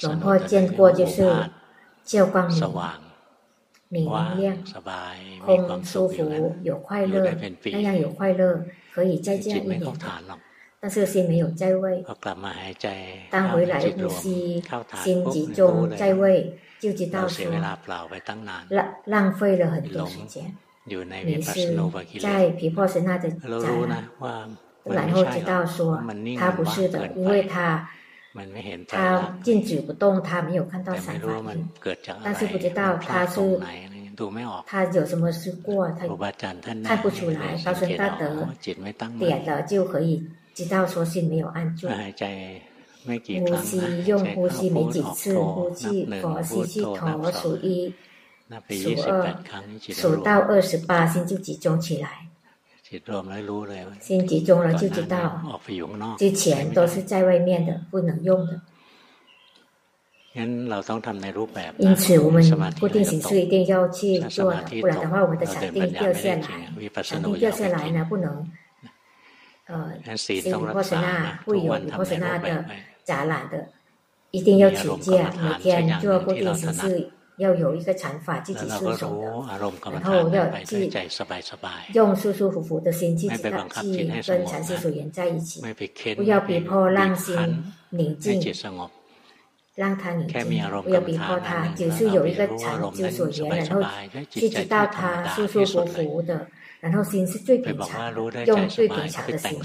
[0.02, 1.32] 龙婆见过就是
[2.04, 2.60] 教光明。
[3.92, 4.58] 明亮、
[5.46, 7.30] 空、舒服、有快乐，
[7.66, 9.82] 那样有快乐，可以再这样一年。
[10.80, 12.04] 但是心没有在位。
[13.30, 14.64] 当回来呼吸，
[15.04, 17.46] 心集中在位，就知道说
[18.70, 20.56] 浪浪费了很多时间。
[20.86, 21.78] 你是
[22.20, 26.02] 在毗婆舍那的迦兰，然后知道说
[26.40, 27.44] 他不是的，因为
[28.34, 31.68] 他他静止不动，他没有看到三法印，
[32.24, 33.60] 但是不知道他是
[34.66, 36.08] 他有什么事过，他
[36.84, 37.58] 看不出来。
[37.66, 38.48] 高僧大德
[39.20, 41.88] 点了就可以知道说心没有安住。
[43.08, 47.94] 呼吸用呼吸没几次，呼气佛吸气头数一
[48.70, 49.36] 数二
[49.94, 52.28] 数到二十八，心就集中起来。
[54.02, 55.60] 心集中了就知道，
[56.18, 58.62] 之前都是在外面的，不能用的。
[60.34, 62.42] 因此，我们
[62.80, 66.42] 固定形式一定要去做的，不然的话，我们的禅定掉下来，
[67.04, 68.50] 禅定掉下来呢，不能，
[69.68, 72.66] 呃，心维波萨那会有维波萨那的
[73.04, 73.68] 杂染的，
[74.32, 79.26] 一定要持戒，每天做固定形式，要有一个禅法自己顺手的，
[79.92, 80.90] 然后要去
[81.94, 85.62] 用舒舒服服的心去去跟禅师所缘在一起，
[86.16, 87.36] 不要逼迫让心
[87.90, 88.40] 宁静。
[89.74, 93.82] 让他宁静，不要逼迫他，只是有一个禅之所缘，然后
[94.30, 96.46] 去知道他舒舒服服的，
[96.82, 98.14] 然后心是最平常，
[98.46, 99.58] 用最平常的心。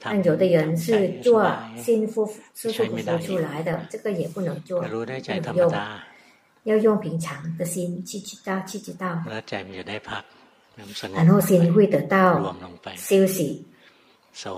[0.00, 5.72] 但有的人是做心舒舒服服出来的，这个也不能做，不能用，
[6.64, 9.22] 要用平常的心去知道，去知道，
[11.14, 12.54] 然后心会得到
[12.96, 13.66] 休息，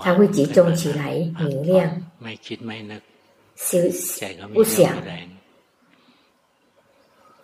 [0.02, 2.02] 它会集中起来，明亮。
[3.54, 3.78] 修
[4.52, 4.96] 不想，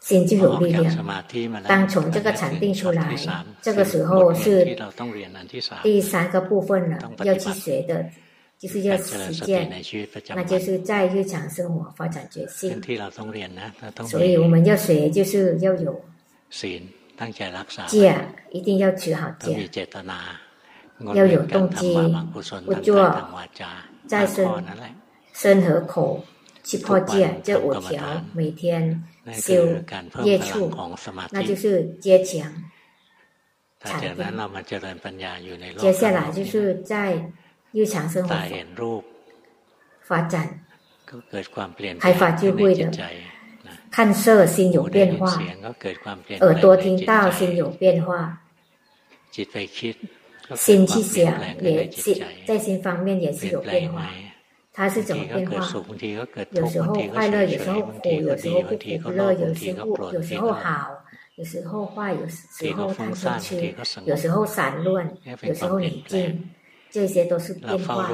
[0.00, 1.06] 心就有力量。
[1.64, 3.14] 当从这个禅定出来，
[3.60, 4.76] 这个时候是
[5.82, 8.10] 第三个部分了，要去学的，
[8.58, 9.70] 就是要实践，
[10.34, 12.82] 那就是在日常生活发展决心。
[14.06, 16.04] 所以我们要学，就是要有
[17.86, 18.14] 戒，
[18.50, 19.68] 一定要持好戒，
[21.14, 21.96] 要有动机，
[22.32, 22.42] 不
[22.82, 23.30] 做
[24.06, 24.64] 再生。
[25.34, 26.24] 身和口
[26.64, 29.68] 去破戒，这五条每天修
[30.24, 30.68] 业处，
[31.30, 32.52] 那就是加强。
[35.78, 37.24] 接下来就是在
[37.72, 38.34] 日常生活
[40.00, 40.60] 发展
[41.98, 42.90] 开发智慧的，
[43.90, 45.42] 看色心有变化，
[46.40, 48.40] 耳朵听到心有变化，
[50.56, 54.08] 心去想也心在心方面也是有变化。
[54.72, 55.56] 它是怎么变化？
[56.52, 61.04] 有时候快乐，有时候苦，有时候不苦不乐，有时候有时候好，
[61.34, 66.48] 有时候坏，有时候贪嗔痴，有时候散乱，有时候宁静，
[66.90, 68.10] 这些都是变化。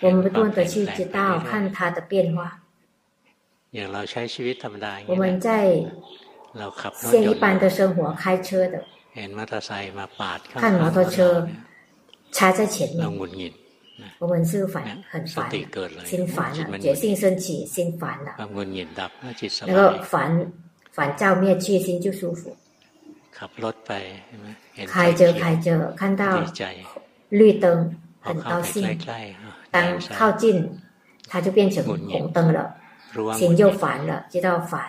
[0.00, 2.60] 我们不断的去知道，看它的变化。
[5.06, 5.84] 我们在
[6.94, 8.84] 现一般的生活开车的，
[10.54, 11.48] 看摩托车
[12.32, 13.06] 插在前面。
[14.18, 15.50] 我们是烦，很烦，
[16.04, 18.36] 心烦了，觉性升起，心烦了，
[19.66, 20.52] 那个烦
[20.92, 22.54] 烦躁灭去，心就舒服。
[24.86, 26.44] 开着开着，看到
[27.28, 28.98] 绿灯，很高兴。
[29.70, 30.70] 当靠近，
[31.28, 32.74] 它就变成红灯了，
[33.34, 34.88] 心就烦了，知道烦。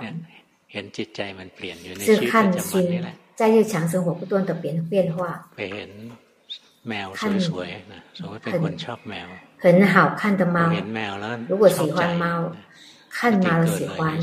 [2.00, 3.04] 是看心
[3.36, 5.50] 在日常生活不断的变变化。
[7.14, 7.32] 看
[8.44, 8.78] 很
[9.60, 10.72] 很好看的猫，
[11.50, 12.52] 如果喜欢猫，
[13.10, 14.20] 看猫喜欢，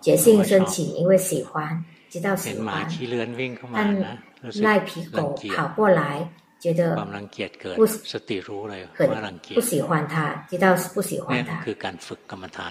[0.00, 2.88] 觉性升起，因为喜欢，知道喜欢。
[3.72, 4.18] 看
[4.62, 6.96] 赖皮狗跑过来，觉得
[7.76, 7.86] 不
[8.94, 11.64] 很不喜欢他，知道是不喜欢他。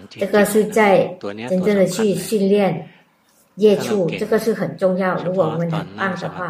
[0.10, 1.06] 这个是在
[1.50, 2.89] 真正的去训练
[3.56, 5.15] 业处，这个是很重要。
[5.24, 6.48] 如果我们很棒的话，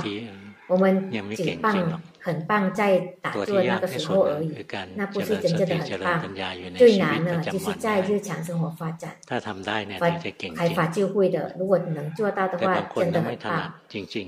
[0.67, 2.01] 我们仅棒。
[2.25, 6.27] 很棒，在打坐那个时候而已，那不是真正的很棒。
[6.75, 10.09] 最难呢，就是在日常生活发展，发
[10.55, 11.53] 开发就会的。
[11.59, 13.71] 如果能做到的话，真的很棒。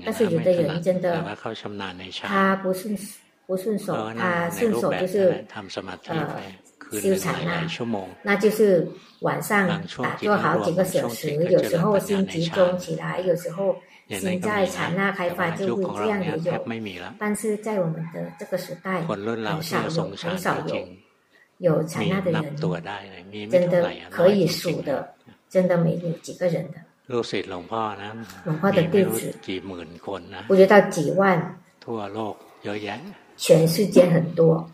[0.04, 1.36] 但是有的人真的，
[2.22, 2.96] 他不顺
[3.48, 5.44] 不顺手，他顺手就是
[6.06, 7.66] 呃修禅啊，
[8.22, 8.86] 那就是
[9.22, 9.66] 晚上
[10.00, 13.74] 打坐好几个小时，有时候心集中起来，有时候。
[14.08, 16.64] 现在采纳开发就会这样也有，
[17.18, 20.88] 但是在我们的这个时代很少有，很少有
[21.58, 22.56] 有采纳的人，
[23.50, 25.14] 真的可以数的，
[25.50, 26.78] 真的没有几个人的。
[28.44, 29.34] 龙婆的弟子，
[30.46, 31.60] 不知道几万，
[33.36, 34.68] 全世界很多。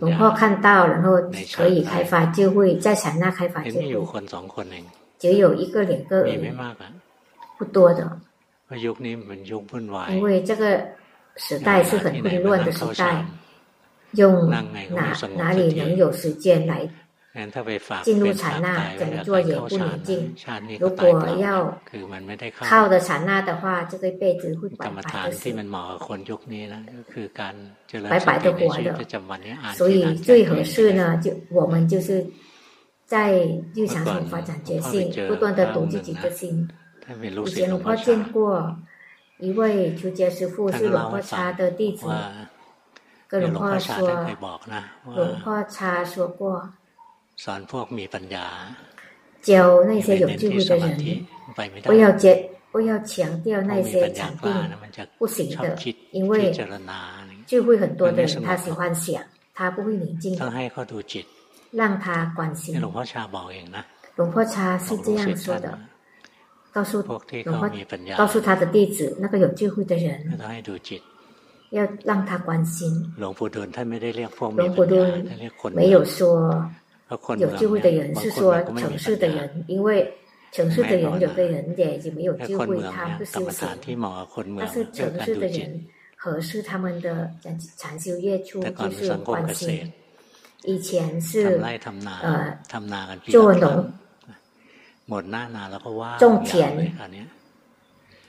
[0.00, 1.16] 龙婆看到，然后
[1.54, 4.14] 可以开发就会在禅那开发就会。
[5.18, 6.38] 只有一个两个而已，
[7.58, 8.20] 不多的。
[10.10, 10.86] 因为这个
[11.36, 13.24] 时代是很混乱的时代，
[14.12, 14.62] 用哪
[15.36, 16.86] 哪里能有时间来
[18.02, 18.94] 进入禅那？
[18.96, 20.34] 怎么做也不宁静。
[20.78, 21.08] 如果
[21.38, 21.80] 要
[22.60, 25.50] 靠的禅那的话，这个辈子会白白的死，
[28.08, 28.94] 白白的活的。
[29.72, 32.24] 所以最合适呢，就我们就是。
[33.08, 33.40] 在
[33.74, 36.68] 日常中发展觉性，不断的读自己的心。
[37.46, 38.76] 以前龙婆见过
[39.38, 42.06] 一位出家师傅，是龙婆茶的弟子，
[43.26, 44.28] 跟龙婆说，
[45.06, 46.70] 龙婆茶说过，
[49.40, 51.26] 教那些有智慧的人，
[51.84, 54.52] 不要接，不要强调那些禅定
[55.16, 55.78] 不行的，
[56.10, 56.52] 因为
[57.46, 59.22] 智慧很多的人，他喜欢想，
[59.54, 60.52] 他不会宁静的，
[61.70, 62.80] 让他关心。
[62.80, 62.92] 龙
[64.30, 65.78] 婆叉是这样说的，
[66.72, 67.18] 告诉龙
[67.58, 67.70] 婆，
[68.16, 70.38] 告诉他的弟子，那个有智慧的人，
[71.70, 72.90] 要让他关心。
[73.16, 73.70] 龙婆顿
[75.74, 76.70] 没有说。
[77.38, 80.12] 有智慧的人是说城市的人，因为
[80.52, 83.66] 城市的人有的人也已经没有智慧，他不修行。
[84.58, 85.86] 但是城市的人
[86.18, 87.32] 合适他们的
[87.78, 89.90] 禅修业处就是关心。
[90.64, 91.60] 以前是
[92.22, 92.58] 呃
[93.26, 93.92] 做农
[96.18, 96.94] 种田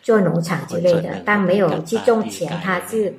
[0.01, 3.13] 做农场之类的，但没有去种田，他是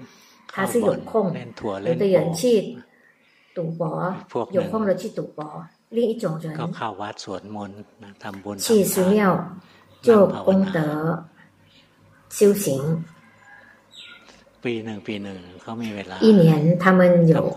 [0.48, 2.78] 他是有空，有的人去。
[3.52, 4.14] 赌博，
[4.52, 5.66] 有空了去赌博。
[5.88, 6.56] 另一种人
[8.56, 9.56] 去寺庙
[10.00, 11.28] 做功德
[12.28, 13.04] 修行。
[14.62, 17.52] 一年他们有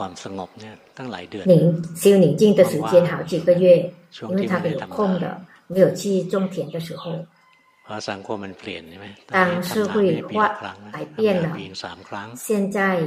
[1.46, 3.91] 宁修宁静的时间好几个月，
[4.22, 7.14] 因为他们有空的，没有去种田的时候。
[9.28, 10.48] 当社会化
[10.91, 11.58] 改变了，
[12.36, 13.02] 现在。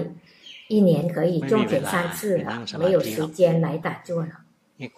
[0.68, 4.30] 一年可以种田三次了，没有时间来打坐了。
[4.76, 4.89] 那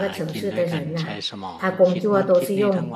[0.00, 1.04] 个城市的人呢，
[1.60, 2.90] 他工作都是用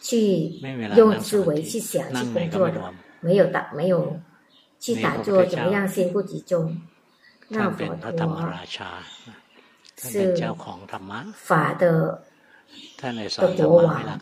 [0.00, 0.52] 去
[0.96, 2.80] 用思维去想去工作的，
[3.20, 4.18] 没有打没有
[4.78, 6.74] 去打坐，怎么样心不集中？
[7.50, 8.26] 那佛陀
[9.98, 10.34] 是。
[11.34, 12.22] 法的
[12.96, 14.18] 的国王，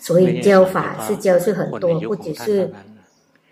[0.00, 2.72] 所以教法是教是很多，不只是。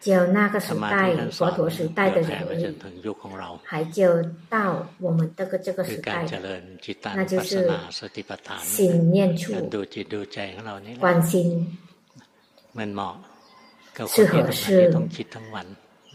[0.01, 2.31] 教那个时代佛陀时代的人
[3.65, 4.09] 还教
[4.49, 6.63] 到我们这个这个时代的，
[7.17, 7.69] 那就是
[8.61, 9.53] 心念处，
[11.01, 11.79] 关心
[14.07, 14.89] 是合适，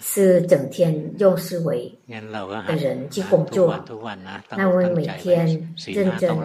[0.04, 3.74] 是整天用思维的人去工作，
[4.56, 5.48] 那我们每天
[5.88, 6.38] 认真，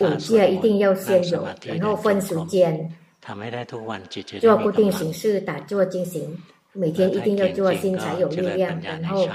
[0.00, 2.92] 五戒一定要先有，然后分时间。
[4.40, 6.34] 做固定形式打坐进行，
[6.72, 8.80] 每天一定要做，心才有力量。
[8.80, 9.28] 然后，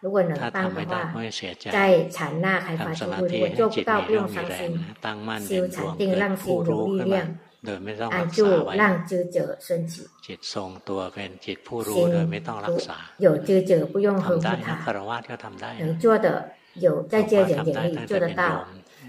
[0.00, 1.14] 如果能办的话，
[1.70, 3.28] 在禅那开发智慧。
[3.28, 4.78] 如果做不到，不用伤心。
[5.40, 7.38] 修禅定让心有力量，
[8.10, 10.06] 安住让知者升起。
[10.22, 10.36] 心
[13.18, 14.92] 有知者不用呵护他，
[15.78, 18.66] 能做的有在家人也可以做得到。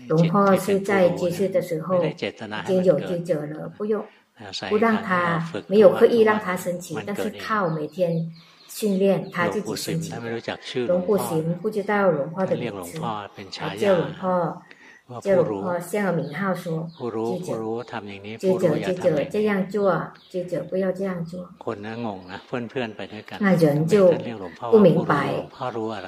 [0.08, 2.14] 龙婆是在居士的时候已
[2.66, 4.04] 经有知者了，不用。
[4.72, 8.28] 不让他没有刻意让他升起，但是靠每天
[8.68, 10.12] 训练他自己升起。
[10.88, 13.00] 龙不行，不知道龙婆的名字，
[13.56, 14.64] 他叫龙婆，叫
[15.20, 16.88] 龙婆先有名号说，
[17.38, 17.54] 记者
[18.38, 21.48] 记者记者这样做，记者不要这样做。
[23.40, 24.14] 那人就
[24.72, 25.34] 不明白，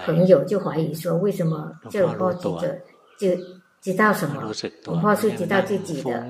[0.06, 2.80] 朋友就怀疑说，为什么叫龙婆知者
[3.20, 3.30] 就。
[3.84, 4.49] 知道什么？
[4.86, 6.26] 恐怕是知道自己的，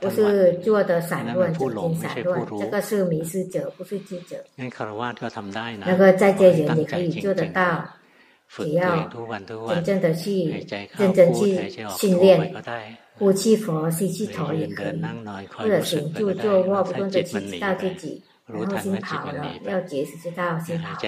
[0.00, 2.46] 不是做的散乱，整天散乱。
[2.58, 4.42] 这个是迷失者，不是记者。
[4.56, 4.70] 那
[5.98, 7.86] 个在家人也可以做得到，
[8.48, 9.08] 只要
[9.74, 12.54] 真正的去认真去训练，
[13.14, 15.02] 呼气佛、吸气头也可以，
[15.56, 18.22] 或者行住坐卧不断的去知道自己。
[18.50, 20.98] 然后先跑了，要及时知道先跑。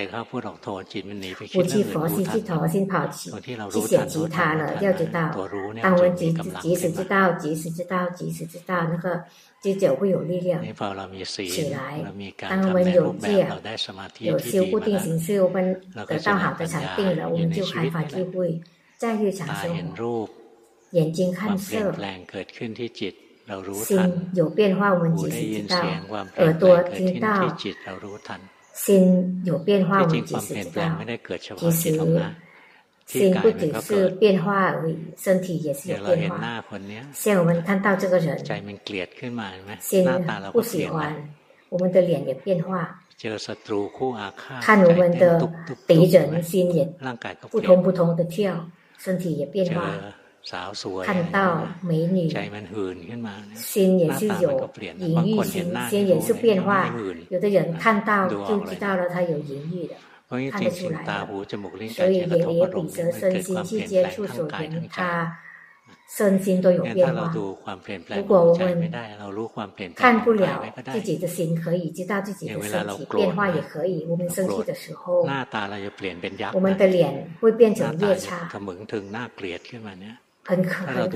[1.54, 5.30] 呼气佛，吸气头，先跑起，去想其他了，要知道。
[5.82, 6.30] 当我们即
[6.60, 9.24] 即时知道，即时知道，即时知道，那个
[9.60, 10.68] 知者会有力量起
[11.70, 12.02] 来。
[12.38, 13.46] 当我们有戒，
[14.20, 18.60] 有修固定形式，我们得到好的禅定了，我们就开发智慧，
[18.96, 20.28] 在日常生活。
[20.92, 21.92] 眼睛看色。
[23.84, 25.76] 心有变化，我们及时知道；
[26.36, 27.56] 耳朵听到，
[28.74, 30.98] 心有变化，我们及时知道。
[31.56, 32.00] 其实，
[33.10, 36.64] 心不仅是变化而已，身体也是有变化。
[37.12, 38.38] 像我们看到这个人，
[39.80, 40.08] 心
[40.52, 41.28] 不喜欢，
[41.68, 43.02] 我们的脸也变化。
[44.62, 45.52] 看我们的
[45.86, 46.84] 敌人，心也
[47.50, 48.64] 扑通扑通的跳，
[48.96, 49.90] 身体也变化。
[51.04, 52.30] 看到美女，
[53.54, 56.94] 心也是有淫欲心，心也是变化。
[57.28, 59.94] 有的人看到就知道了，他有淫欲的，
[60.50, 61.26] 看得出来的。
[61.90, 62.28] 所以眼
[62.60, 65.36] 耳鼻舌身心去接触所缘，他
[66.08, 67.32] 身心都有变化。
[68.16, 68.90] 如果我们
[69.94, 74.04] 看不了自己的心，可以知道自己的身体变化，也可以。
[74.08, 75.26] 我们生气的时候，
[76.52, 78.48] 我们的脸会变成夜叉，
[80.44, 81.10] 很可恨，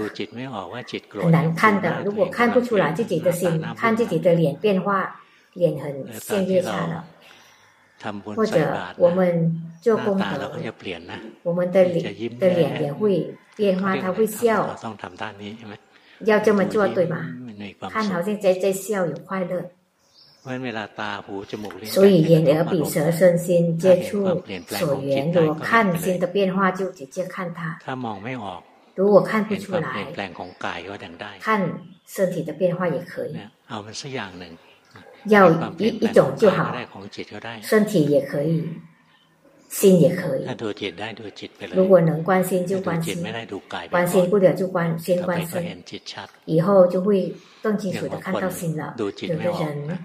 [1.22, 2.02] 很难看的。
[2.04, 5.20] 如果看不出来自己的心，看自己的脸变化，
[5.54, 7.04] 脸很像夜叉了。
[8.36, 10.52] 或者我们做功德，
[11.42, 14.76] 我们的脸的脸也会变化，他会笑。
[16.20, 17.26] 要这么做对吗？
[17.90, 19.62] 看好像在在笑，有快乐。
[21.84, 24.26] 所以眼耳鼻舌身心接触
[24.68, 27.78] 所缘，如果看心的变化，就直接看它。
[28.94, 30.06] 如果看不出来，
[31.40, 31.72] 看
[32.06, 33.36] 身体的变化也可以。
[35.26, 36.74] 要一一种就好，
[37.62, 38.68] 身体也可以，
[39.68, 40.46] 心也可以。
[41.74, 43.24] 如果能关心就关心，
[43.90, 45.82] 关心不了就关先关心，
[46.44, 48.94] 以后就会更清楚的看到心了。
[48.98, 49.98] 有的人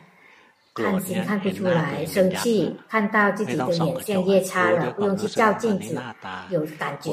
[0.74, 6.00] 看心看不出来，生气看到自己的脸像夜叉了，不用去照镜子，
[6.50, 7.12] 有感觉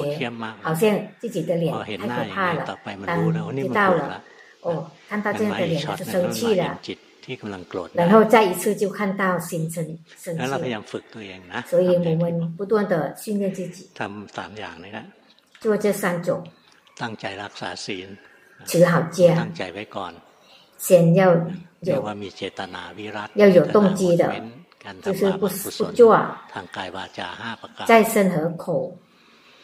[0.60, 2.78] 好像自己的脸太可怕了。
[3.04, 4.22] 当知道了，
[4.60, 6.78] 哦，看到这样的脸就生气了。
[7.93, 9.85] 然后再一次就看到心生
[10.17, 10.41] 生气，
[11.67, 13.87] 所以我们不断的训练自己，
[15.59, 16.43] 做这三种，
[18.65, 19.35] 持好戒，
[20.77, 21.31] 先要
[21.81, 22.01] 有
[23.35, 24.33] 要有动机的，
[25.03, 26.17] 就是不不做，
[27.85, 28.97] 在身和口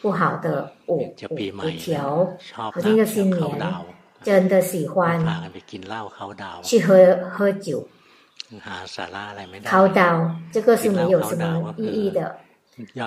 [0.00, 3.58] 不好的五五五条，好像个新年。
[4.23, 5.23] 真的喜欢。
[6.63, 7.87] 去喝喝酒，
[9.63, 12.37] 考到这个是没有什么意义的。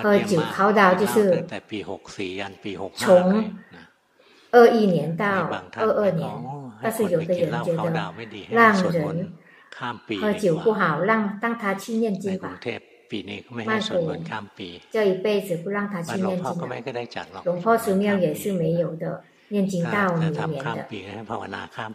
[0.01, 1.45] 喝酒考到就是
[2.95, 3.53] 从
[4.51, 6.29] 二一年到二二年，
[6.81, 7.91] 但是有的人觉得
[8.49, 9.33] 让人
[10.21, 12.57] 喝酒不好，让让他去念经吧。
[13.65, 14.15] 曼谷
[14.91, 19.21] 这一辈子不让他去念经了，龙婆寺庙也是没有的。
[19.49, 20.85] 念经到明年的，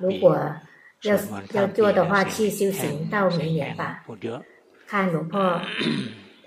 [0.00, 0.38] 如果
[1.02, 1.16] 要
[1.52, 4.04] 要做的话，去修行到明年吧。
[4.86, 5.60] 看龙婆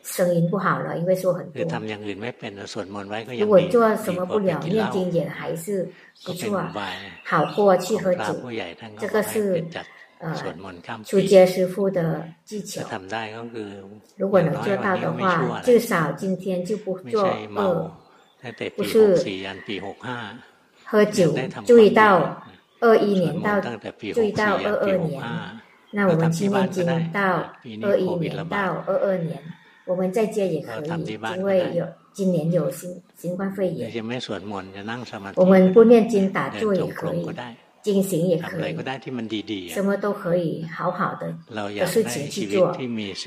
[0.04, 1.64] 声音不好了，因为说很多。
[3.40, 5.88] 如果做什么不了，念经也还是
[6.24, 6.64] 不错，
[7.24, 8.22] 好过去喝酒。
[9.00, 9.66] 这个是
[10.20, 10.34] 呃
[11.04, 12.82] 初阶师傅的技巧。
[14.16, 17.24] 如果能做到的话，至少今天就不做
[17.56, 17.92] 恶，
[18.76, 19.18] 不是。
[20.86, 21.34] 喝酒，
[21.66, 22.42] 注意到
[22.80, 23.60] 二一年到，
[24.14, 25.22] 注意到二二年，
[25.92, 27.44] 那我们去念经到
[27.84, 29.42] 二一年到二二年，
[29.86, 33.92] 我们在家也可以，因为有今年有新新冠肺炎，
[35.36, 37.26] 我们不念经打坐也可以，
[37.82, 42.78] 进行也可以，什么都可以，好好的的事情去做，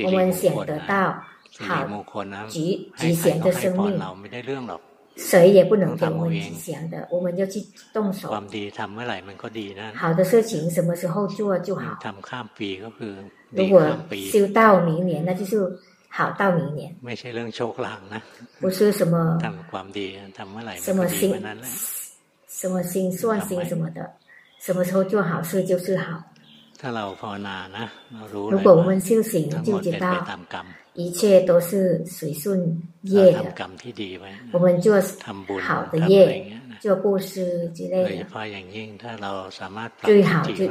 [0.04, 1.20] 我们想得到
[1.58, 2.04] 好
[2.48, 4.00] 吉吉祥的生命。
[5.18, 7.60] 谁也不能给我们吉祥的，我们要去
[7.92, 8.30] 动手。
[9.94, 11.98] 好的事情什么时候做就好。
[13.50, 13.82] 如果
[14.30, 15.58] 修到明年，那就是
[16.08, 16.94] 好到明年。
[18.60, 19.38] 不是什么
[20.76, 21.34] 什么心
[22.46, 24.08] 什么心算心什么的，
[24.60, 26.22] 什么时候做好事就是好。
[28.30, 30.24] 如果我们修行，就知道。
[30.98, 32.58] 一切都是随顺
[33.02, 33.44] 业的，
[34.50, 35.00] 我们做
[35.60, 38.26] 好的业，做布施之类的，
[40.02, 40.68] 最好就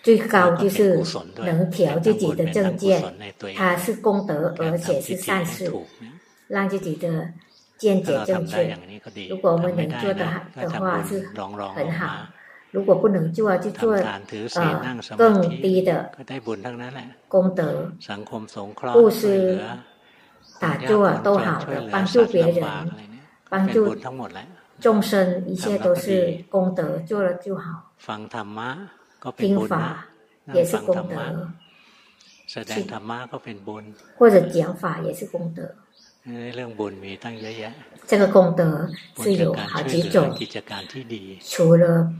[0.00, 1.02] 最高就是
[1.38, 3.02] 能调自己的正见，
[3.56, 5.68] 它是功德，而且是善事，
[6.46, 7.28] 让自己的
[7.78, 8.78] 见解正确。
[9.28, 10.24] 如果我们能做的
[10.54, 11.26] 的话，是
[11.74, 12.28] 很好。
[12.70, 14.20] 如果不能做，就做呃
[15.16, 16.10] 更低的
[17.26, 17.90] 功德，
[18.92, 19.58] 布施、
[20.60, 22.62] 打坐都好的，帮助别人，
[23.48, 23.94] 帮助
[24.80, 27.90] 众生，一切都是功德，做了就好。
[29.36, 30.06] 听法
[30.52, 31.48] 也是功德，
[34.18, 35.74] 或者讲法也是功德。
[38.06, 40.36] 这个功德是有好几种，
[41.40, 42.12] 除了。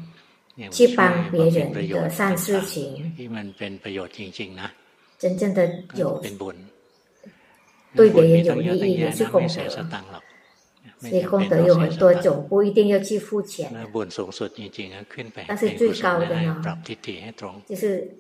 [0.71, 3.13] 去帮别人的善事情，
[5.19, 6.23] 真正的有
[7.95, 9.87] 对别人有利益也是功德。
[11.01, 13.73] 所以功德有很多种，不一定要去付钱。
[15.47, 16.83] 但是最高的呢，
[17.69, 18.11] 就是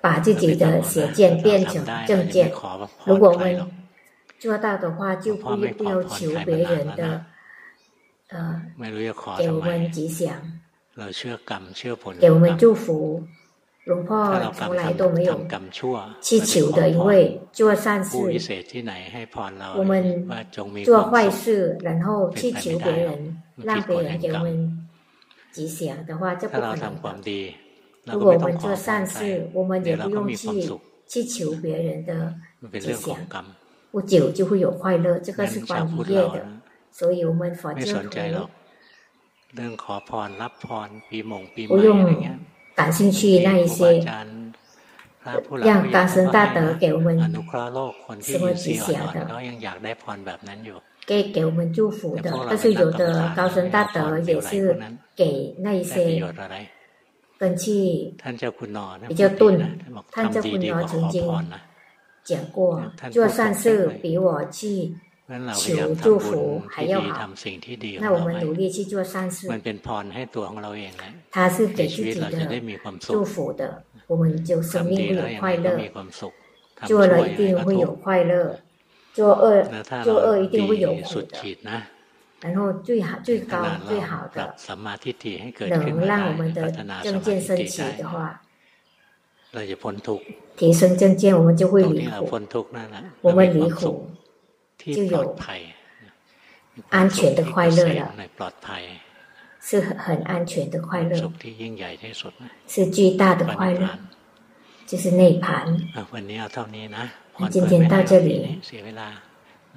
[0.00, 2.50] 把自己的邪见变成正见。
[3.04, 3.70] 如果我们
[4.38, 7.26] 做到的话，就不不要求别人的。
[8.33, 8.35] 呃，
[8.79, 10.21] ไม่รู้จะขอ 给 ทำ 我 ไม 们吉祥，
[10.99, 12.85] เราเชื่อกรรมเชื่อผล 给我 ของกร 们 รม 祝福。
[13.87, 15.95] หลวงพ่อ ถ้าเรากรร 从 ม 来都没 ทำ 有 ทำกรรมชั่ว
[16.27, 17.11] 祈求的，因为
[17.57, 19.93] 做善 ผู้วิ 事 เศษที่ไหนให้พรเรา 我们
[20.31, 22.07] ว่าจงมีค 做 วาม 坏 สุข 事，然后
[22.39, 23.09] 去求别人，
[23.67, 24.47] 让别人给我们
[25.55, 27.27] 吉祥的话，这 ถ้า 不 เรา 可能 ทำความ 的。
[27.29, 27.39] ดี
[28.05, 29.21] เรา 如 ก็ 果 ไม่ 我 ต้อง 们 ขอ 做 พร 善 ใคร 事，
[29.57, 30.79] 我们 เดี๋ 也 ยวเรา 不 ก็ 用 มีความ 去 สุข
[31.11, 32.11] 去求别人的
[32.61, 33.45] มันเป็น 吉 เรื่องของ 祥， กรรม
[33.93, 36.59] 不久就会有快乐，这个 งั้น 是 ชาว 关 พุทธ 于业 เรา 的 นะ
[36.97, 38.51] 所以我们佛 ไม่ 教 สนใจหรอก 徒
[39.55, 42.37] เรื่องขอพรรับพรปีมงปีให 不 ม่อะไรเงี้ 用 ย
[42.79, 44.35] 感兴趣那一 ครูบา 些 อาจารย์
[45.21, 50.77] พระผู้หลัก 让 ผู้ใหญ่ 大神大德给我 อ 们 นุเคราะห์โลกคนที่ 什么 อินทรีย์ 吉 อ่ 祥 อน 的 ๆเขายังอยากได้พรแบบนั้นอยู่
[51.09, 53.03] 给给我们祝福的，但是有的
[53.37, 53.97] 高僧大德
[54.29, 54.51] 也是
[55.19, 55.23] 给
[55.65, 56.55] 那一 ได้ประ 些 โยชน์อะไร
[57.41, 57.63] 根器
[58.21, 61.61] ท่านเจ้าคุณนอนะ 比较钝 นะท่านบอก ท่านเจ้า ทำ คุณ ดี น ๆ อก ว่าข 曾 อ 经 พรนะ
[62.29, 62.59] 讲过，
[63.15, 63.63] 做善事
[64.03, 64.59] 比我去
[65.56, 67.28] 求祝福还要好。
[67.98, 69.48] 那我们努力去做善事，
[71.30, 72.30] 它是给自己的
[73.00, 75.80] 祝福的，我们就生命会有快乐。
[76.86, 78.60] 做了一定会有快乐，
[79.14, 79.64] 做恶
[80.02, 81.82] 做恶一定会有苦的。
[82.40, 84.54] 然后最好最高最好的，
[85.68, 86.70] 能让我们的
[87.02, 88.42] 正见升起的话。
[90.56, 92.28] 提升正见，我们就会离苦。
[93.22, 94.10] 我们离苦。
[94.95, 95.59] 就 ปลอด 有 ภัย
[96.95, 98.83] 安全的快乐了 ในปลอดภัย
[99.67, 99.69] 是
[100.03, 100.89] 很安全的快
[101.19, 103.99] สุ 乐 ข，ที่ยิ่งใหญ่ที่สุดนะ 是巨大的 วัน 快 นิพ 乐 พาน
[104.89, 105.47] 就是内盘，
[105.95, 107.03] อ่ะวันนี้เอาเท่านี้นะ
[107.41, 108.29] 那今天到这里
[108.65, 109.07] เสียเวลา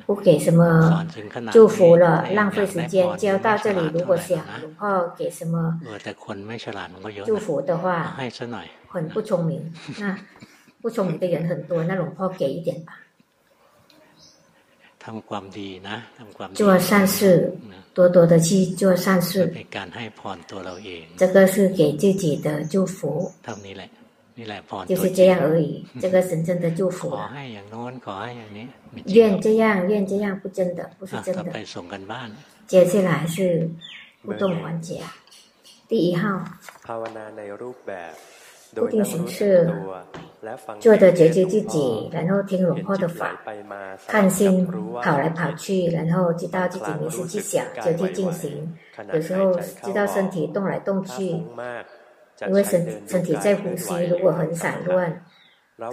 [0.09, 0.63] 不给什 สอ 么
[1.03, 7.85] นถึงขนาด 祝福了， นี้ 浪费时间，教到这里，如果想 นะ หลวงพ่อ给什么 เออแต่คนไม่ฉลาดมันก็เยอะ 祝 นะ 福的话，
[8.17, 9.53] ให้ซะหน่อย 很不聪明，
[10.03, 10.05] 那
[10.83, 12.91] 不聪明的人很多，那หลวงพ่อ给一点吧。
[15.07, 17.19] ทำความดีนะทำความดี 做善事，
[17.73, 18.49] นะ 多多的去
[18.81, 22.99] 做善 มัน 事， เป็นการให้พรตัวเราเอง 这个是给自己的祝福，
[23.45, 23.89] เท่านี้แหละ
[24.39, 25.69] นี่แหละพร 就 ตัว 是 จริง 这样而已。
[26.03, 27.29] 这个真正的祝 ข 福 อ 了。
[27.35, 31.67] ให้อย่างโน้นขอให้อย่างนี้ไม่จริงหร 愿 อก 这样，愿这样，不真的，不是 อ่ะ 真 ต่อไป 的。
[31.75, 32.29] ส่งกันบ้าน
[32.73, 33.37] 接下来是
[34.25, 34.89] 互动环节，
[35.91, 36.23] 第一号
[36.87, 38.26] ภาวนาในรูปแบบ โด
[38.76, 39.72] 固定形式
[40.80, 43.40] 做的觉知自己，然后听轮廓的法，
[44.08, 44.66] 看心
[45.02, 48.78] 跑来跑去，然后知道自己迷失去想，就去进行。
[49.14, 49.54] 有时候
[49.84, 51.24] 知道身体动来动去，
[52.48, 55.24] 因为身身体在呼吸，如果很散乱。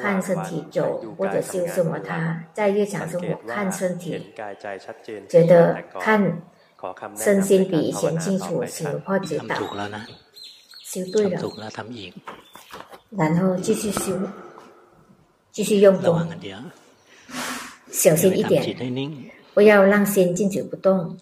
[0.00, 4.32] 看身体走或者修什么，他在日常生活看身体，
[5.28, 6.40] 觉得看
[7.14, 9.56] 身心比以前清楚，轮廓指导
[10.82, 11.38] 修对了。
[13.16, 14.18] 然后继续修，
[15.52, 16.26] 继续用功，
[17.90, 18.62] 小心一点，
[19.54, 21.16] 不要让心静止不动。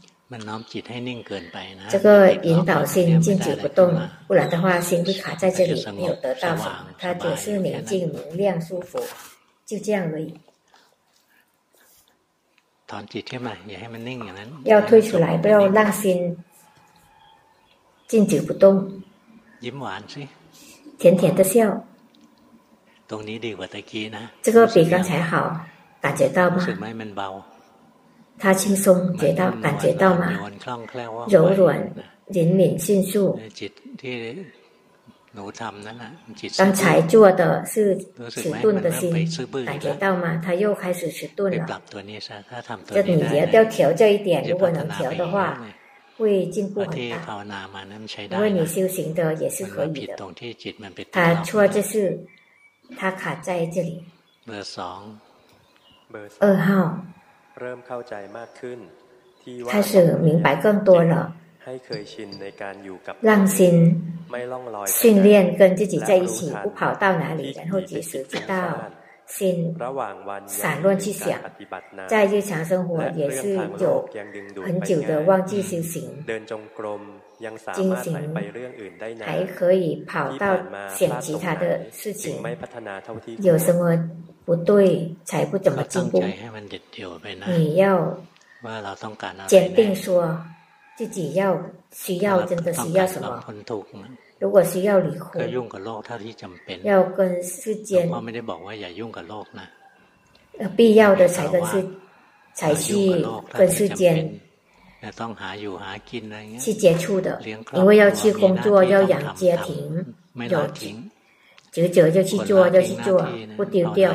[1.90, 6.56] 这个引导心静止不动，不然的话，心会卡在这里，没有得到，
[6.98, 8.98] 它只是宁静、明亮、舒服，
[9.66, 10.34] 就这样而已。
[14.64, 16.34] 要退出来，不要让心
[18.08, 19.02] 静止不动。
[21.01, 21.55] 甜甜的笑。
[23.09, 25.31] ตรงนี้ดีกว่าตะกี้นะ 这个比刚才好，
[26.03, 26.75] 感觉到 รู้ 吗 สึก？
[26.79, 27.29] ไหมมันเบา
[28.41, 28.87] 它轻松，
[29.21, 30.25] 觉到感觉到 โย 吗？
[30.53, 31.71] นคล่องแคล่วว่อง 柔 ไว 软、
[32.37, 33.13] 灵敏、迅速。
[33.59, 33.71] จิต
[34.01, 34.15] ที่
[35.33, 37.97] หนูทำนั่นนะจิต 刚才做的是
[38.41, 39.01] 迟钝的心，
[39.69, 40.25] 感觉到吗？
[40.43, 41.73] 它又开始迟钝 ไป 了 ป。
[41.73, 45.15] รับตัวนี้ซะถ้าทำตัว 这 นี้ 你 ได้ 也 นะ 要调这一点， จะ 如果 พัฒ 能 นา 调 ไป 的
[45.17, 45.37] เยอะ 话
[46.17, 47.15] เลย 会进 เพ 步 ราะ 很 ที่ 大。
[47.27, 51.93] ภาวนามานั้นมันใช้ได้ 因为你 นะ 修行的也是 มัน 可 มา 以 ผิด 的 ต，รงที่จิตมันไปติด 他 เรา 错就是
[52.99, 53.91] 他卡在这里。
[54.47, 54.99] เบอร์สอง
[56.11, 56.69] เบอร์ส 二 อง 号
[57.59, 58.79] เริ่มเข้าใจมากขึ้น
[59.41, 59.91] ที่ว่า 开始
[60.27, 61.15] 明白更多了，
[61.65, 63.59] ให้เคยชินในการอยู่กับ 让心
[64.31, 68.53] ไม่ล่องลอยไป 训练跟自己在一起，不跑到哪里，然后及时知道
[69.32, 69.74] 心
[70.46, 71.40] 散乱去想，
[72.06, 74.06] 在日常生活也是有
[74.62, 76.02] 很久的忘记修行，
[77.72, 78.14] 进行
[79.20, 80.54] 还可以跑到
[80.94, 82.36] 想其他的事情，
[83.38, 83.98] 有什么
[84.44, 86.22] 不对才不怎么进步？
[87.46, 88.14] 你要
[89.48, 90.38] 坚定说
[90.96, 91.58] 自己要
[91.90, 93.42] 需要真的需要什么？
[94.42, 95.48] 如果需要离婚
[96.82, 98.10] 要跟世间
[100.76, 101.86] 必要的才跟世
[102.52, 104.28] 才去跟世间
[106.58, 107.40] 去接触的。
[107.74, 110.04] 因为要去工作要养家庭
[110.50, 111.08] 有停
[111.70, 113.24] 久久就去做就去做
[113.56, 114.12] 不丢掉。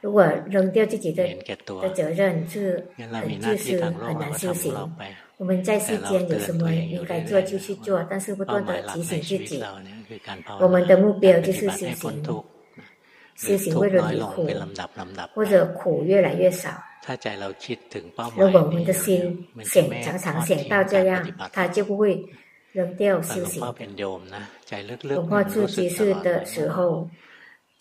[0.00, 1.28] 如果扔掉自己的
[1.82, 4.72] 的责任是很自私很难修行。
[5.38, 9.62] 我们在世间有什么应该做就去做，但是不断的提醒自己，
[10.60, 12.24] 我们的目标就是修行，
[13.36, 14.48] 修行为了离苦，
[15.32, 16.70] 或者苦越来越少。
[18.36, 22.20] 如果我们的心想常常想到这样，他就不会
[22.72, 23.62] 扔掉修行。
[25.04, 27.08] 文化初居士的时候，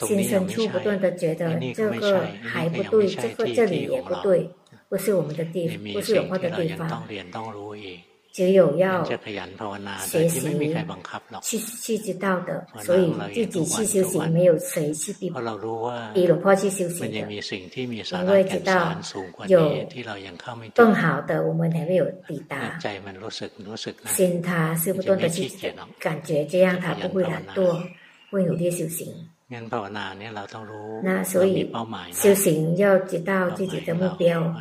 [0.01, 4.47] 心深处不断的觉得这个还不对，这个这里也不对。
[4.89, 7.03] 不是我们的地方，不是文化的地方。
[8.33, 9.17] 只有要学
[10.29, 10.41] 习，
[11.41, 15.27] 去去知道的，所以自己去修行，没有谁去逼
[16.13, 17.17] 逼老婆去修行的。
[17.17, 18.95] 因为知道
[19.47, 19.89] 有
[20.75, 22.77] 更好的，我们还没有抵达。
[24.05, 25.49] 心他是不断的去
[25.99, 27.81] 感觉，这样他不会懒惰，
[28.29, 29.11] 会努力修行。
[31.03, 31.71] 那所以
[32.11, 34.53] 修行要知道自己的目标，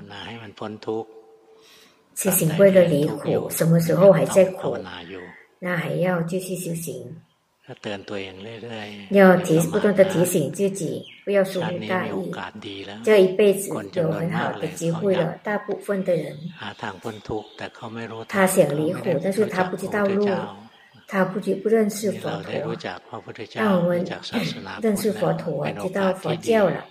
[2.15, 4.79] 修行为了离苦，什么时候还在苦，
[5.59, 7.17] 那还要继续修行。
[9.11, 12.31] 要提不断的提醒自己，不要疏忽大意。
[13.03, 16.33] 这一辈子有很好的机会了，大部分的人，
[18.29, 20.29] 他想离苦，但是他不知道路。
[21.09, 22.77] 他不仅不认识佛陀，
[23.55, 24.05] 但我们
[24.83, 26.85] 认识佛陀，知道佛教了，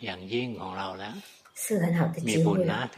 [1.53, 2.89] 是很好的机会了。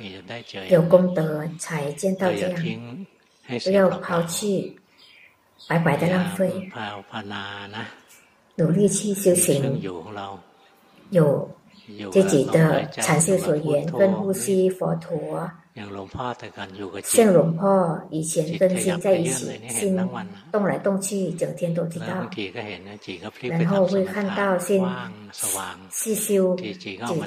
[0.69, 3.05] 有功德才见到这样，
[3.63, 4.79] 不要抛弃，
[5.67, 6.69] 白白的浪费，
[8.55, 9.81] 努力去修行，
[11.09, 11.49] 有
[12.11, 15.49] 自己的禅修所缘，跟呼吸佛陀。
[17.03, 19.95] 像龙婆以前跟心在一起，心
[20.51, 22.07] 动来动去，整天都知道。
[23.41, 24.83] 然后会看到心
[25.91, 26.73] 细修几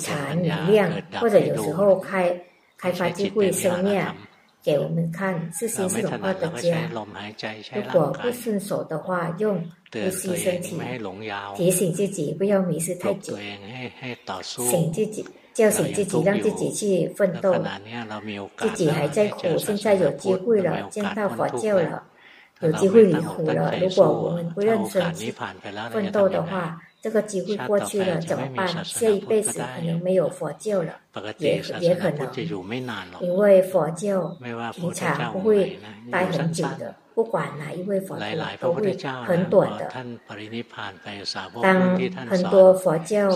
[0.01, 0.91] 禅明亮，
[1.21, 2.37] 或者有时候开
[2.77, 4.05] 开发机会生灭
[4.65, 6.91] 给我们看，是心是龙婆的家。
[7.75, 10.77] 如果不顺手的话，用呼吸身体
[11.57, 13.37] 提醒自己不要迷失太久，
[14.47, 15.25] 醒自己。
[15.53, 17.55] 叫醒自己，让自己去奋斗。
[18.57, 22.03] 自己还在苦，现在有机会了，见到佛教了，
[22.61, 23.75] 有机会离苦了。
[23.81, 25.03] 如果我们不认真
[25.91, 28.69] 奋斗的话，这个机会过去了怎么办？
[28.85, 30.95] 下一辈子可能没有佛教了，
[31.39, 32.29] 也也可能，
[33.21, 34.37] 因为佛教
[34.73, 35.79] 平常不会
[36.11, 36.95] 待很久的。
[37.13, 38.27] 不管哪一位佛陀
[38.61, 39.91] 都会很短的。
[41.61, 41.99] 当
[42.29, 43.31] 很多佛教、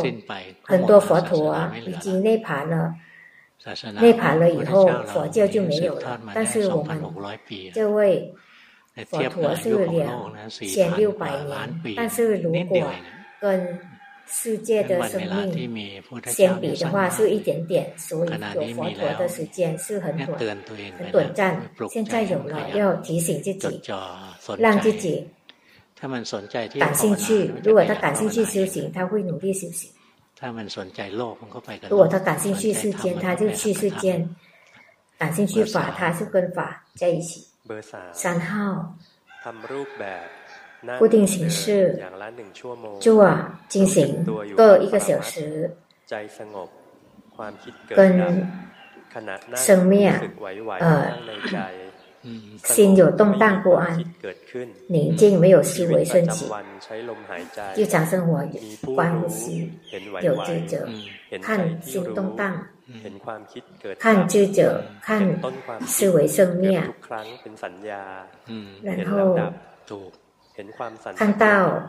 [0.63, 2.95] 很多佛陀已经涅盘了，
[4.01, 6.21] 涅盘了以后，佛教就没有了。
[6.35, 6.99] 但是我们
[7.75, 8.33] 这位
[9.07, 12.79] 佛陀是两千六百年，但是如果
[13.45, 13.79] 跟
[14.27, 15.21] 世界的生
[15.69, 20.39] 命相比的话，是一点点，所以有佛陀的时间是很短、
[20.99, 21.61] 很短暂。
[21.91, 23.83] 现在有了，要提醒自己，
[24.57, 25.29] 让自己
[26.81, 27.53] 感兴趣。
[27.63, 29.91] 如果他感兴趣修行，他会努力修行。
[31.91, 34.27] 如果他感兴趣世间，他就去世间；
[35.19, 37.47] 感兴趣法，他就跟法在一起。
[38.15, 38.97] 三号。
[40.99, 42.03] 固定形式
[43.01, 43.37] 做
[43.69, 44.25] 进行
[44.57, 45.71] 各一个小时，
[47.89, 48.47] 跟
[49.55, 50.13] 生灭
[50.81, 51.13] 呃
[52.63, 54.03] 心有动荡不安，
[54.89, 56.47] 宁静没有思维升起，
[57.77, 58.43] 日常生活
[58.95, 59.71] 观呼吸，
[60.23, 60.89] 有知者
[61.43, 62.67] 看心动荡，
[63.99, 65.39] 看智者看
[65.87, 66.83] 思维生灭，
[68.83, 69.39] 然后。
[71.17, 71.89] 看到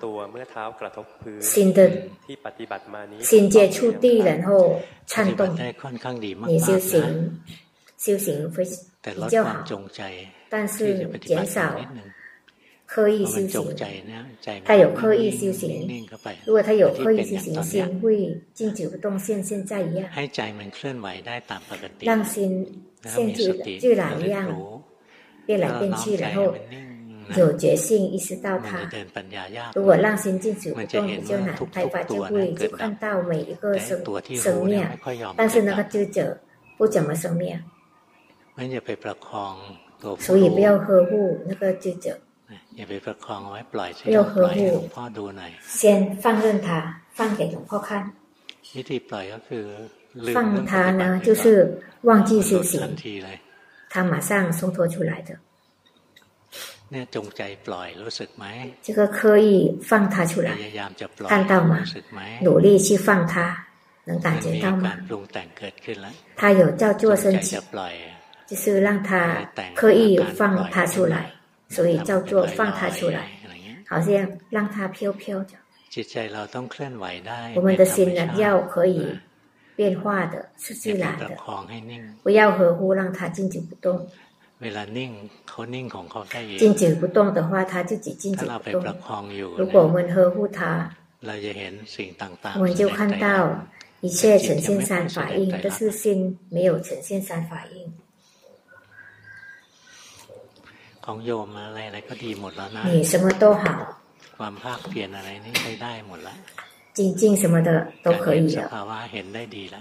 [1.40, 1.92] 新的
[3.20, 5.56] 新接触地，然后颤动。
[6.48, 7.42] 你修行
[7.98, 8.66] 修行会
[9.04, 9.64] 比较好，
[10.50, 11.80] 但是减少
[12.88, 13.64] 刻意修行。
[14.64, 15.88] 他有刻意修行，
[16.46, 20.10] 如果他有刻意修行，心会静止不动，像现在一样，
[22.00, 24.82] 让心像自自然一样
[25.46, 26.56] 变来变去，然后。
[27.36, 28.90] 有觉性意识到它。
[29.74, 34.00] 如果让心静止不动比较难，开发就会就看到每一个生
[34.36, 34.88] 生命，
[35.36, 36.40] 但是那个智者
[36.78, 37.60] 不怎么生灭，
[40.20, 42.18] 所以不要呵护那个智者，
[44.04, 44.90] 不要呵护，
[45.62, 48.14] 先放任他，放给龙婆看。
[50.34, 52.82] 放他呢，就是忘记修行，
[53.90, 55.36] 他马上松脱出来的。
[58.82, 60.52] 这个刻意放他出来，
[61.28, 61.84] 看到吗？
[62.42, 63.66] 努力去放他，
[64.06, 64.94] 能感觉到吗？
[66.36, 67.58] 他有造作升起，
[68.48, 71.32] 就是让它刻意放它出来，
[71.68, 73.28] 所以叫做放它出来，
[73.88, 75.54] 好像让它飘飘的。
[77.56, 79.18] 我们的心呢，要可以
[79.76, 81.36] 变化的，是自然的，
[82.22, 84.08] 不要呵护，让它静止不动。
[86.59, 88.83] 静止不动的话，它自己静止不动。
[89.57, 90.91] 如果我们呵护它，
[92.57, 93.67] 我们就看到
[94.01, 97.93] 一切呈现三法印，但是心没有呈现三法印。
[102.85, 103.97] 你什么都好。
[106.95, 108.71] 静静什么的都可以了，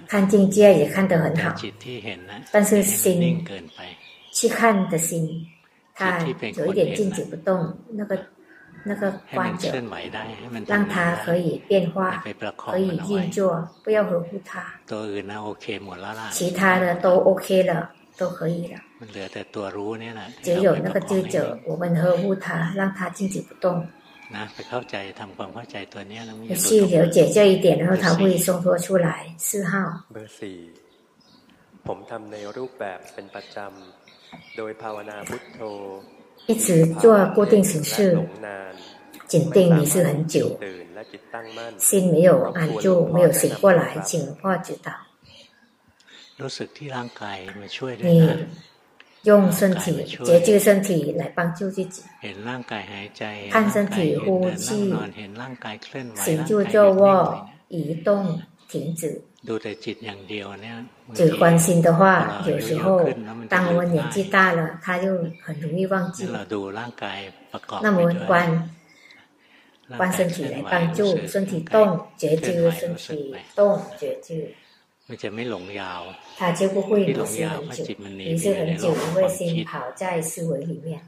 [0.08, 1.56] 看境界也看得很好，
[2.52, 3.42] 但是心
[4.35, 5.47] 去看的心，
[5.95, 6.19] 它
[6.57, 8.19] 有一点静止不动，那个
[8.85, 9.71] 那个观者，
[10.67, 12.23] 让它可以变化，
[12.57, 14.75] 可以运作，不要呵护它，
[16.33, 18.81] 其他的都 OK 了，都可以了，
[20.43, 23.87] 只有那个知者，我们呵护它，让它静止不动。
[26.57, 29.33] 去了解这一点，然后他会松脱出来。
[29.39, 29.79] 四号。
[36.47, 38.19] 一直做固定形式，
[39.27, 40.59] 紧定你是很久，
[41.79, 44.93] 心没有安住，没有醒过来，请或指导。
[48.01, 48.47] 你。
[49.25, 52.03] 用身体觉知身体来帮助自己，
[53.51, 54.95] 看身体呼气，
[56.15, 59.23] 行住坐卧，移动停止。
[61.15, 63.07] 只关心的话，有时候
[63.49, 66.27] 当我们年纪大了，他就很容易忘记。
[67.83, 68.71] 那么观
[69.99, 74.55] 观身体来帮助身体动，觉知身体动，觉知。
[76.39, 81.03] 他就不会迷失很久，迷失很久，因为心跑在思维里面。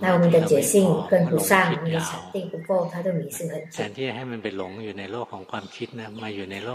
[0.00, 3.84] 那我们的觉性跟不上，我们的禅定不够，他就迷失很久。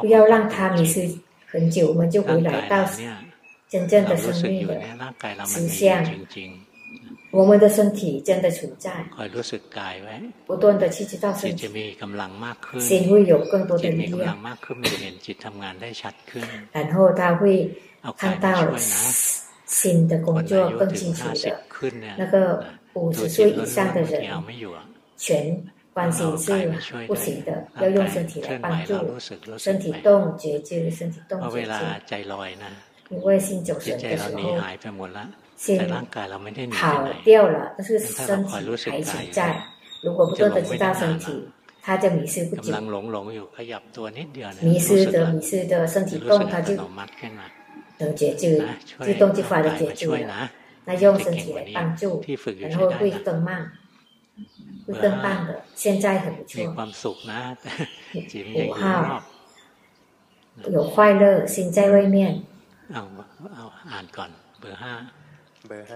[0.01, 1.09] 不要让他迷失
[1.47, 2.85] 很久，我们就回来到
[3.67, 4.79] 真正的生命的
[5.45, 6.05] 实相。
[7.31, 9.05] 我们的身体真的存在，
[10.45, 11.67] 不断的去知道身体，
[12.79, 14.37] 心会有更多的力量，
[16.71, 17.69] 然后他会
[18.17, 18.71] 看到
[19.75, 21.59] 心的工作更清楚的。
[22.17, 22.63] 那个
[22.93, 24.31] 五十岁以上的人，
[25.17, 25.61] 全
[25.91, 26.71] 关心是
[27.07, 28.93] 不行的，要用身体来帮助，
[29.57, 31.69] 身体动觉知，身体动觉知，
[33.09, 34.57] 因为心走神的时候。
[35.57, 35.77] 心
[36.71, 38.53] 跑掉了，但是身体
[38.89, 39.61] 还存在。
[40.03, 41.47] 如果不断的知道身体，
[41.81, 42.73] 他就迷失不久。
[44.61, 46.75] 迷失的迷失的身体动，他就
[47.97, 48.49] 得解救，
[49.03, 50.51] 自动自发的解救了。
[50.85, 52.23] 那用身体来帮助，
[52.59, 53.71] 然后会更慢，
[54.85, 55.63] 会更棒的。
[55.73, 56.63] 现在很不错。
[58.67, 59.23] 五号
[60.69, 62.43] 有快乐，心在外面。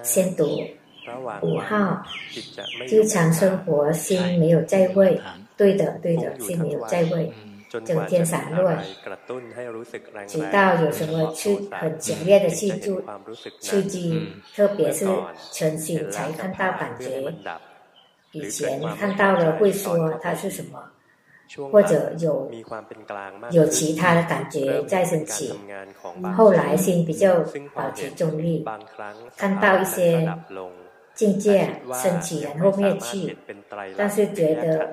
[0.04, 0.60] 先读
[1.44, 2.04] 五号，
[2.90, 5.22] 日常生活心没有在位，
[5.56, 7.32] 对的对的，心没有在位，
[7.70, 8.84] 整天散乱，
[10.28, 12.96] 直到有什么刺很强烈的刺激，
[13.60, 15.08] 刺激，特别是
[15.52, 17.34] 晨醒才看到感觉，
[18.32, 20.84] 以前看到了会说它是什么。
[21.72, 22.48] 或者有
[23.50, 25.52] 有其他的感觉在升起，
[26.38, 27.44] 后来心比较
[27.74, 28.64] 保持中立，
[29.36, 30.32] 看到一些
[31.16, 33.36] 境界升起然后灭去，
[33.98, 34.92] 但是觉得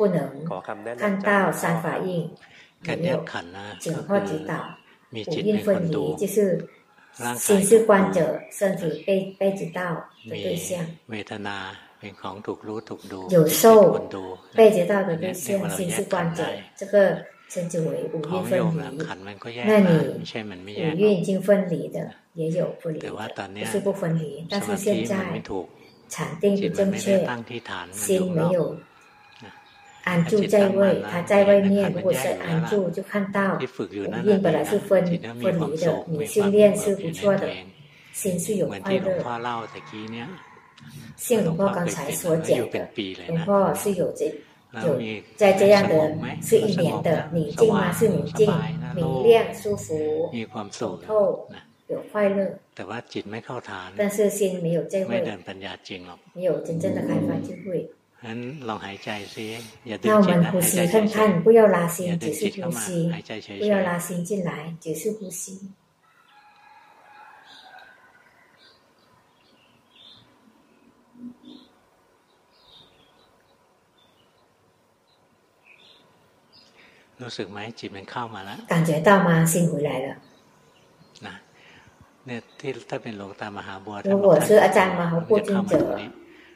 [0.00, 0.24] 不能
[0.96, 2.26] 看到三法印，
[2.82, 3.22] 没有
[3.78, 4.54] 请或指导，
[5.12, 6.66] 五蕴分离就是
[7.36, 9.94] 心是观者，身体被被知道
[10.26, 10.78] 的对象。
[13.28, 14.08] 有受
[14.54, 18.58] 被知道的对象，心是观者，这个称之为五蕴分
[18.96, 19.04] 离。
[19.66, 20.18] 那你
[20.78, 23.10] 五蕴已经分离的，也有分离的，
[23.54, 24.46] 不是不分离。
[24.48, 25.42] 但是现在
[26.08, 27.22] 禅定不正确，
[27.92, 28.74] 心没有
[30.04, 31.92] 安住在位，它在外面。
[31.92, 33.60] 如果是安住，就看到五
[34.24, 37.48] 蕴本来是分分离的，你训练是不错的，
[38.12, 39.22] 心是有快乐。
[41.16, 42.88] 像龙婆刚才所讲的，
[43.28, 44.26] 龙婆是有这
[44.86, 44.98] 有
[45.36, 47.92] 在这样的是一年的宁静吗？
[47.92, 48.50] 是宁静、
[48.94, 51.48] 明亮、舒服、通透、
[51.88, 52.58] 有快乐。
[53.96, 55.22] 但是心没有智慧，
[56.32, 57.90] 没有真正的开发智慧。
[58.24, 59.46] งั้นลองหายใจซิ
[59.88, 61.16] อย่าดึงจิตนะหายใจ看看
[61.46, 64.50] 不要拉伸只是呼吸หายใจเฉยๆ不要拉伸进来
[64.84, 65.42] 只是呼吸
[77.22, 80.08] รู้สึกไหมจิตมันเข้ามาแล้ว感觉到吗心回来了
[81.26, 81.34] นะ
[82.26, 85.74] เนี่ยที่ถ้าเป็นหลวงตามหาบัว如果是อาจารย์มหาบัว尊者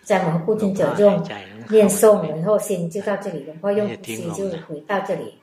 [0.04, 1.22] 在我们固定者用
[1.68, 5.34] 念诵，然后心就到这里，然后用呼吸就回到这里，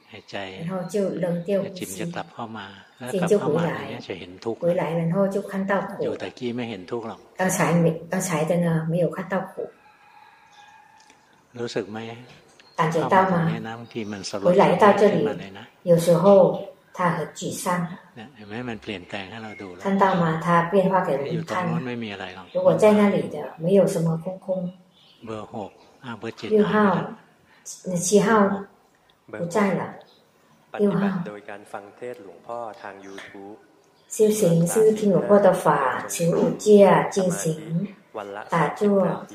[0.59, 3.99] 然后就扔掉呼吸，心就回来，
[4.59, 6.15] 回来然后就看到苦。
[7.35, 9.67] 刚才没刚才的呢，没有看到苦。
[12.75, 13.51] 感觉到吗？
[14.43, 15.27] 回来到这里，
[15.83, 16.63] 有时候。
[16.92, 17.86] 他很沮丧。
[19.80, 20.40] 看到吗？
[20.42, 21.68] 他变化给我们看。
[22.52, 24.72] 如果在那里的没有什么空空。
[25.20, 27.04] 六号，
[27.84, 28.64] 那七号
[29.26, 29.94] 不在了。
[30.78, 31.22] 六号。
[34.08, 37.88] 修行是听我的法，求五戒进行
[38.48, 39.26] 打坐，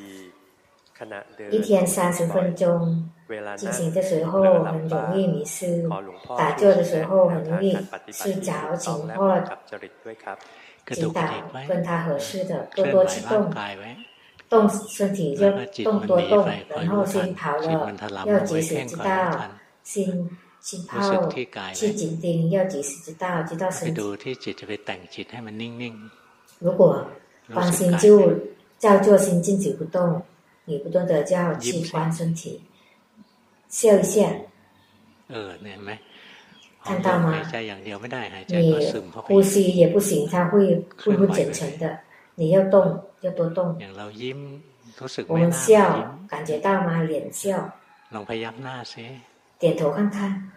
[1.50, 3.10] 一天三十分钟。
[3.56, 5.82] 进行的时候很容易迷失，
[6.38, 7.76] 打坐的时候很容易
[8.12, 9.36] 睡着，请或
[10.86, 11.22] 指导
[11.66, 13.52] 跟他合适的，多多去动，
[14.48, 15.50] 动身体就
[15.82, 17.92] 动多动，然后心跑了
[18.24, 19.42] 要及时知道，
[19.82, 20.30] 心
[20.60, 21.28] 心泡
[21.74, 24.00] 去紧盯要及时知道，知道身体。
[26.60, 27.04] 如果
[27.52, 28.32] 关心就
[28.78, 30.22] 叫做心静止不动，
[30.66, 32.60] 你不断的叫器官身体。
[33.68, 34.30] 笑一下，
[36.84, 37.34] 看到吗？
[38.48, 38.72] 你
[39.14, 41.98] 呼吸也不行，它会昏昏沉沉的。
[42.36, 43.76] 你要动，要多动。
[45.26, 47.02] 我们笑，感觉到吗？
[47.02, 47.72] 脸笑。
[49.58, 50.52] 点头看看。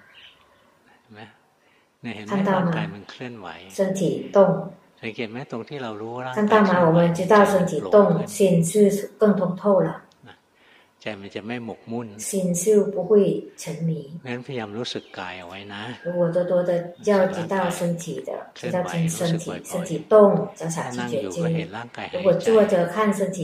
[2.27, 2.71] 看到吗？
[3.69, 4.71] 身体动。
[6.33, 6.85] 看到吗？
[6.87, 10.03] 我们知道身体动，心是更通透了。
[11.04, 12.64] ใจมันจะไม่หมกมุ่น心就
[12.94, 13.10] 不会
[13.62, 13.90] 沉迷
[14.26, 16.70] งั้นพยายามรู้สึกกายเอาไว้นะ如果多多的
[17.08, 20.14] 要知道身体的知道听身体身体动
[20.58, 20.76] 常常
[21.10, 21.68] 去觉知
[22.14, 23.38] 如果坐着看身体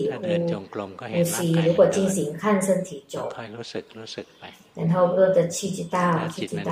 [1.13, 3.17] 呼吸如果进行看身体走
[3.57, 4.45] รู้สึกรู้สึกไป
[4.79, 5.97] 然后多的去知道
[6.35, 6.71] 去知道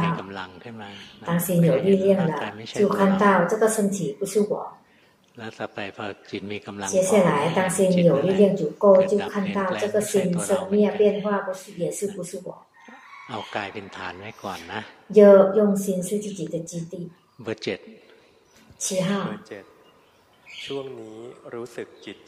[1.29, 2.33] 当心有力量了
[2.79, 4.55] 就看到这个身体不是我
[5.36, 12.56] 接下来，当心有力量足够，就看到这个心生灭变化，不是也是不是我。
[15.10, 17.12] 要用心是自己的基地。
[18.78, 19.28] 七号。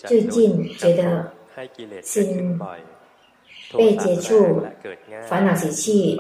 [0.08, 1.32] 最近觉得
[2.02, 2.60] 心
[3.78, 4.66] 被接触，
[5.28, 6.20] 烦恼习气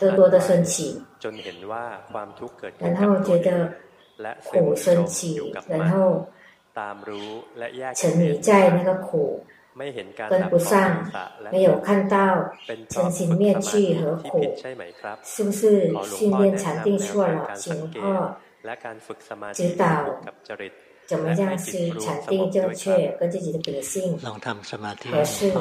[0.00, 1.00] 多多的升起，
[2.80, 3.72] 然后觉得。
[4.44, 6.26] 苦升起，然后
[7.94, 9.44] 沉迷在那个苦，
[10.28, 11.10] 跟不上，
[11.50, 12.50] 没有看到
[12.88, 14.56] 真心灭去和苦，
[15.22, 17.54] 是不是训练禅定错了？
[17.56, 18.36] 请破
[19.52, 20.04] 指导
[21.06, 25.52] 怎么样是禅定正确，跟自己的本性合适，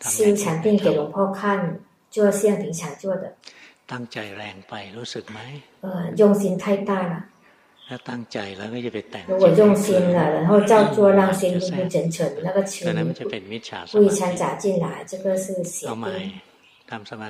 [0.00, 1.78] 修禅定给龙婆看，
[2.10, 3.34] 做像平常做的。
[7.89, 8.55] 呃，用心太
[9.11, 9.27] 大了。
[9.27, 12.87] 如果用心了，然后照做，让心昏昏沉沉，那个情
[13.91, 15.95] 会掺杂进来，这个是邪定。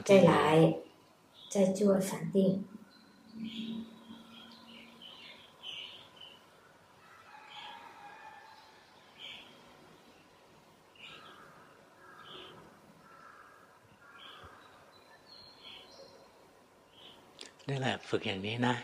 [0.04, 0.74] 再来，
[1.50, 2.66] 再做禅定。
[17.72, 18.76] นี่แหละฝึกอย่างนี้นะ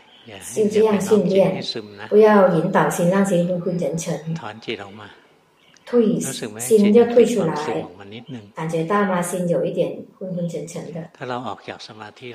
[0.53, 1.61] 就这样训练，
[2.09, 4.19] 不要引导心，让心昏昏沉沉。
[5.83, 7.53] 退心就退出来，
[8.55, 9.21] 感觉到吗？
[9.21, 11.01] 心有一点昏昏沉沉的。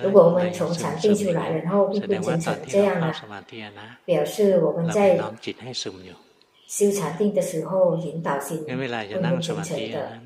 [0.02, 3.14] 如果我们从禅定出来，然后昏昏沉沉，这样呢，
[4.04, 5.18] 表示我们在
[6.66, 10.20] 修禅定的时候引导心昏昏沉沉的，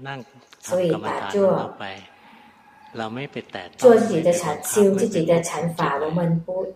[0.58, 1.72] 所以打坐。
[3.76, 6.66] 做自己的禅修自己的禅法，我们不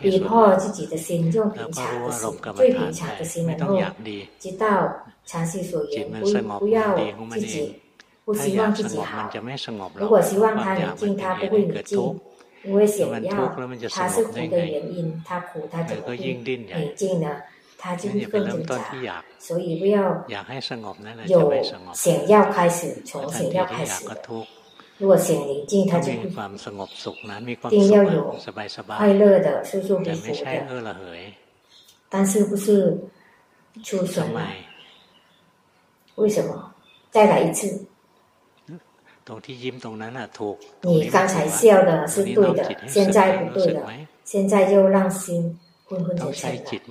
[0.00, 3.80] 逼迫自己的心，用平常的心，最平常的心，然后
[4.40, 4.92] 知道
[5.24, 6.26] 禅师所言，不
[6.58, 6.96] 不要
[7.30, 7.80] 自己
[8.24, 9.30] 不希望自己好。
[9.94, 12.20] 如果希望他宁静，他不会宁静，
[12.64, 13.56] 因为想要
[13.90, 16.42] 他是苦的原因，他苦他就不会宁
[16.96, 17.36] 静了，
[17.78, 19.24] 他就会更挣扎。
[19.38, 20.24] 所以不要
[21.26, 21.62] 有
[21.94, 24.04] 想要开始，从想要开始。
[25.00, 26.16] 如果想宁静，他就一
[27.70, 28.36] 定要有
[28.86, 30.94] 快乐的、舒舒服服的。
[32.10, 32.98] 但是不是
[33.82, 34.22] 出神？
[36.16, 36.74] 为什么？
[37.10, 37.82] 再来一次。
[40.82, 43.90] 你刚才笑的是对的，现在不对了，
[44.24, 46.82] 现在又让心昏昏沉沉的。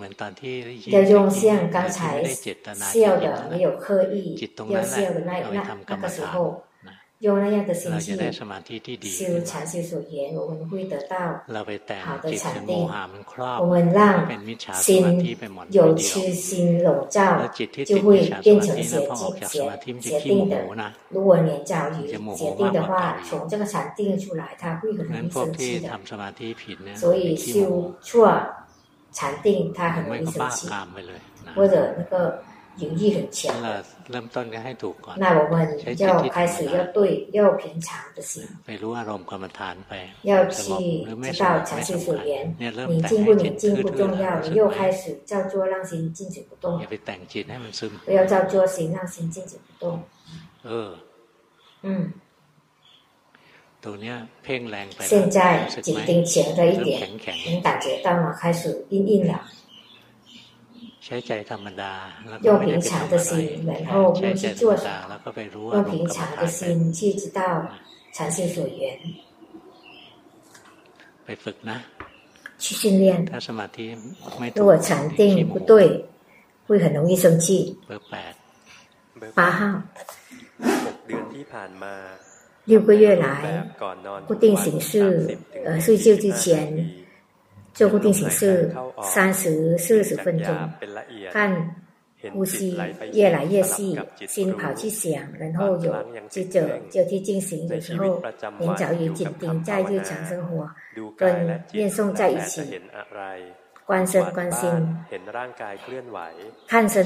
[0.88, 6.64] 要用像刚才笑的没有刻意要笑的那那那个时候。
[7.20, 8.16] 用那样的心去
[9.10, 11.18] 修禅修所缘，我们会得到
[12.02, 12.90] 好的禅定。
[13.60, 14.26] 我们让
[14.76, 15.38] 心
[15.72, 17.46] 有痴心笼罩，
[17.86, 19.06] 就会变成邪
[19.84, 20.64] 定邪定的。
[21.10, 22.08] 如果念教与
[22.38, 25.90] 邪定的话，从这个禅定出来，他会很容易生气的。
[26.96, 28.42] 所以修错
[29.12, 30.70] 禅定，他很容易生气，
[31.54, 32.42] 或者那个。
[32.80, 33.54] 情绪很强，
[35.18, 38.42] 那我们要开始要对要平常的心，
[40.24, 42.56] 要去知道禅修所缘，
[42.88, 46.82] 你进不你进不重要，你又开始叫做让心静止不动，
[48.06, 50.02] 不要叫做心让心静止不动。
[51.84, 52.14] 嗯，
[55.00, 57.02] 现在紧盯前的一点，
[57.46, 58.34] 能感觉到吗？
[58.40, 59.46] 开始硬硬了。
[62.42, 64.78] 用平常的心，然后用去做
[65.74, 67.68] 用平常的心去知道
[68.14, 69.00] 禅修所缘，
[72.60, 73.26] 去训练。
[74.56, 76.06] 如果禅定不对，
[76.68, 77.76] 会很容易生气。
[79.34, 79.82] 八号，
[82.66, 83.68] 六个月来，
[84.28, 86.88] 固定形式，呃，睡觉之前。
[87.74, 90.56] 做固定形式三十四十分钟，
[91.32, 91.76] 看
[92.34, 92.78] 呼吸
[93.14, 93.98] 越来越细，
[94.28, 95.96] 心跑去想，然后有
[96.28, 98.22] 接着交替进行，有时候
[98.60, 100.70] 连早与紧盯在日常生活
[101.16, 102.82] 跟念诵在一起，
[103.86, 104.70] 观身观心，
[106.68, 107.06] 看身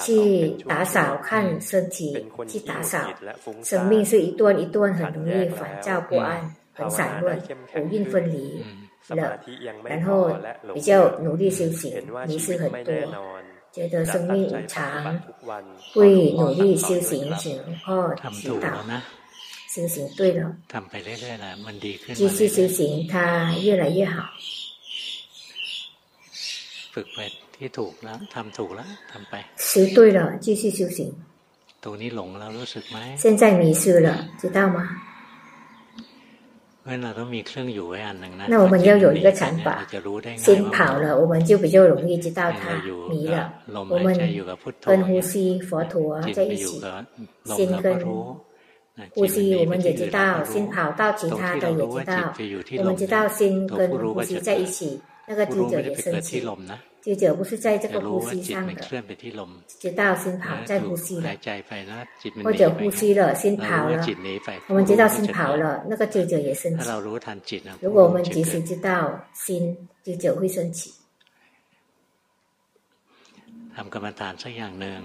[0.00, 2.98] 去打扫，看身体去打扫，
[3.62, 7.38] 生命是一段一段，很容易烦躁不安，很散乱，
[7.76, 8.64] 五蕴分离。
[9.14, 9.40] 了，
[9.84, 10.36] 然后
[10.74, 12.94] 比较努力修行，迷失很多，
[13.72, 15.22] 觉得生命无常，
[15.92, 19.00] 会努力修行，只或祈祷，
[19.68, 20.56] 修行对了，
[22.14, 24.24] 继续修行，它越来越好。
[29.56, 31.14] 修对了，继续修行。
[33.16, 34.88] 现在迷失了，知道吗？
[38.48, 39.86] 那我们要有一个禅法，
[40.36, 43.52] 心跑了，我们就比较容易知道它迷了。
[43.66, 44.16] 我们
[44.80, 46.80] 跟呼吸佛陀在一起，
[47.44, 48.00] 心跟
[49.14, 52.32] 呼吸，我们也知道；心跑到其他的也知道。
[52.78, 56.42] 我们知道心跟呼吸在一起，那个知者也生气。
[57.00, 58.74] 知者不是在这个呼吸上的，
[59.80, 61.30] 知道心跑在呼吸了，
[62.42, 64.04] 或者呼吸了，心跑了，
[64.66, 66.88] 我们知道心跑了，那个知者也生气。
[67.80, 70.92] 如果我们及时知道心，知者会生气。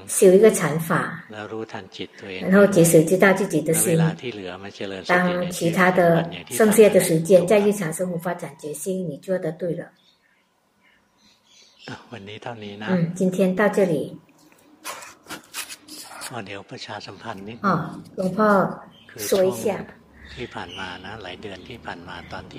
[0.08, 3.96] 修一个禅法，然后及时知道自己的心。
[5.06, 9.91] 当其他的剩下的时间在日常生活发展决心，你做的对了。
[12.89, 14.18] 嗯，今天到这里。
[17.63, 18.80] 哦，龙婆
[19.17, 19.84] 说一下。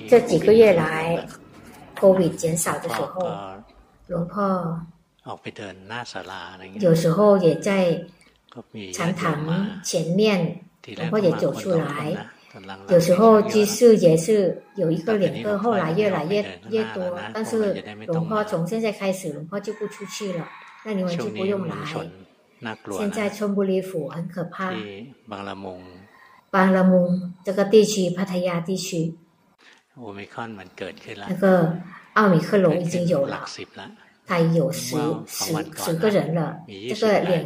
[0.10, 1.24] 这几个月来，
[1.98, 3.30] COVID 减少的时候，
[4.08, 4.82] 龙婆
[6.80, 8.04] 有时候也在
[8.92, 10.60] 禅堂前面，
[10.98, 12.28] 龙婆也走出来。
[12.89, 17.19] 有时候技术也是有一个两个，后来越来越越多。
[17.33, 20.49] 但是龙婆从现在开始，龙婆就不出去了，
[20.85, 21.77] 那你们就不用来。
[22.93, 24.73] 现在春布里府很可怕，
[26.51, 27.35] 巴拉蒙。
[27.45, 29.15] 这个地区，帕塔亚地区，
[29.97, 31.77] 那个
[32.13, 33.45] 奥米克隆已经有了。
[34.27, 34.97] 他有十
[35.27, 36.57] 十十个人了，
[36.97, 37.45] 这个两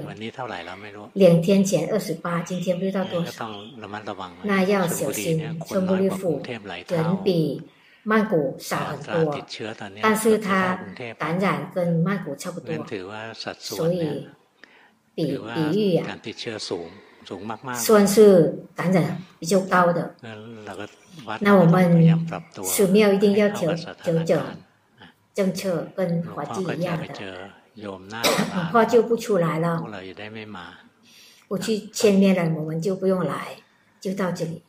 [1.13, 3.51] 两天前二十八，今天不知道多少。
[4.45, 6.41] 那要小心，春布里府
[6.89, 7.61] 人比
[8.05, 9.45] 曼谷少很多，
[10.01, 10.79] 但是他
[11.19, 12.73] 感染跟曼谷差不多，
[13.59, 14.29] 所以
[15.17, 16.17] 比比喻啊，
[17.75, 20.15] 算是感染比较高的。
[21.41, 22.33] 那我们
[22.63, 24.41] 寺庙一定要调调整。
[25.39, 27.07] 政策跟环境一样的，
[27.85, 29.81] 我怕就不出来了。
[31.47, 33.55] 我去见面了，我们就不用来，
[34.01, 34.65] 就到这里。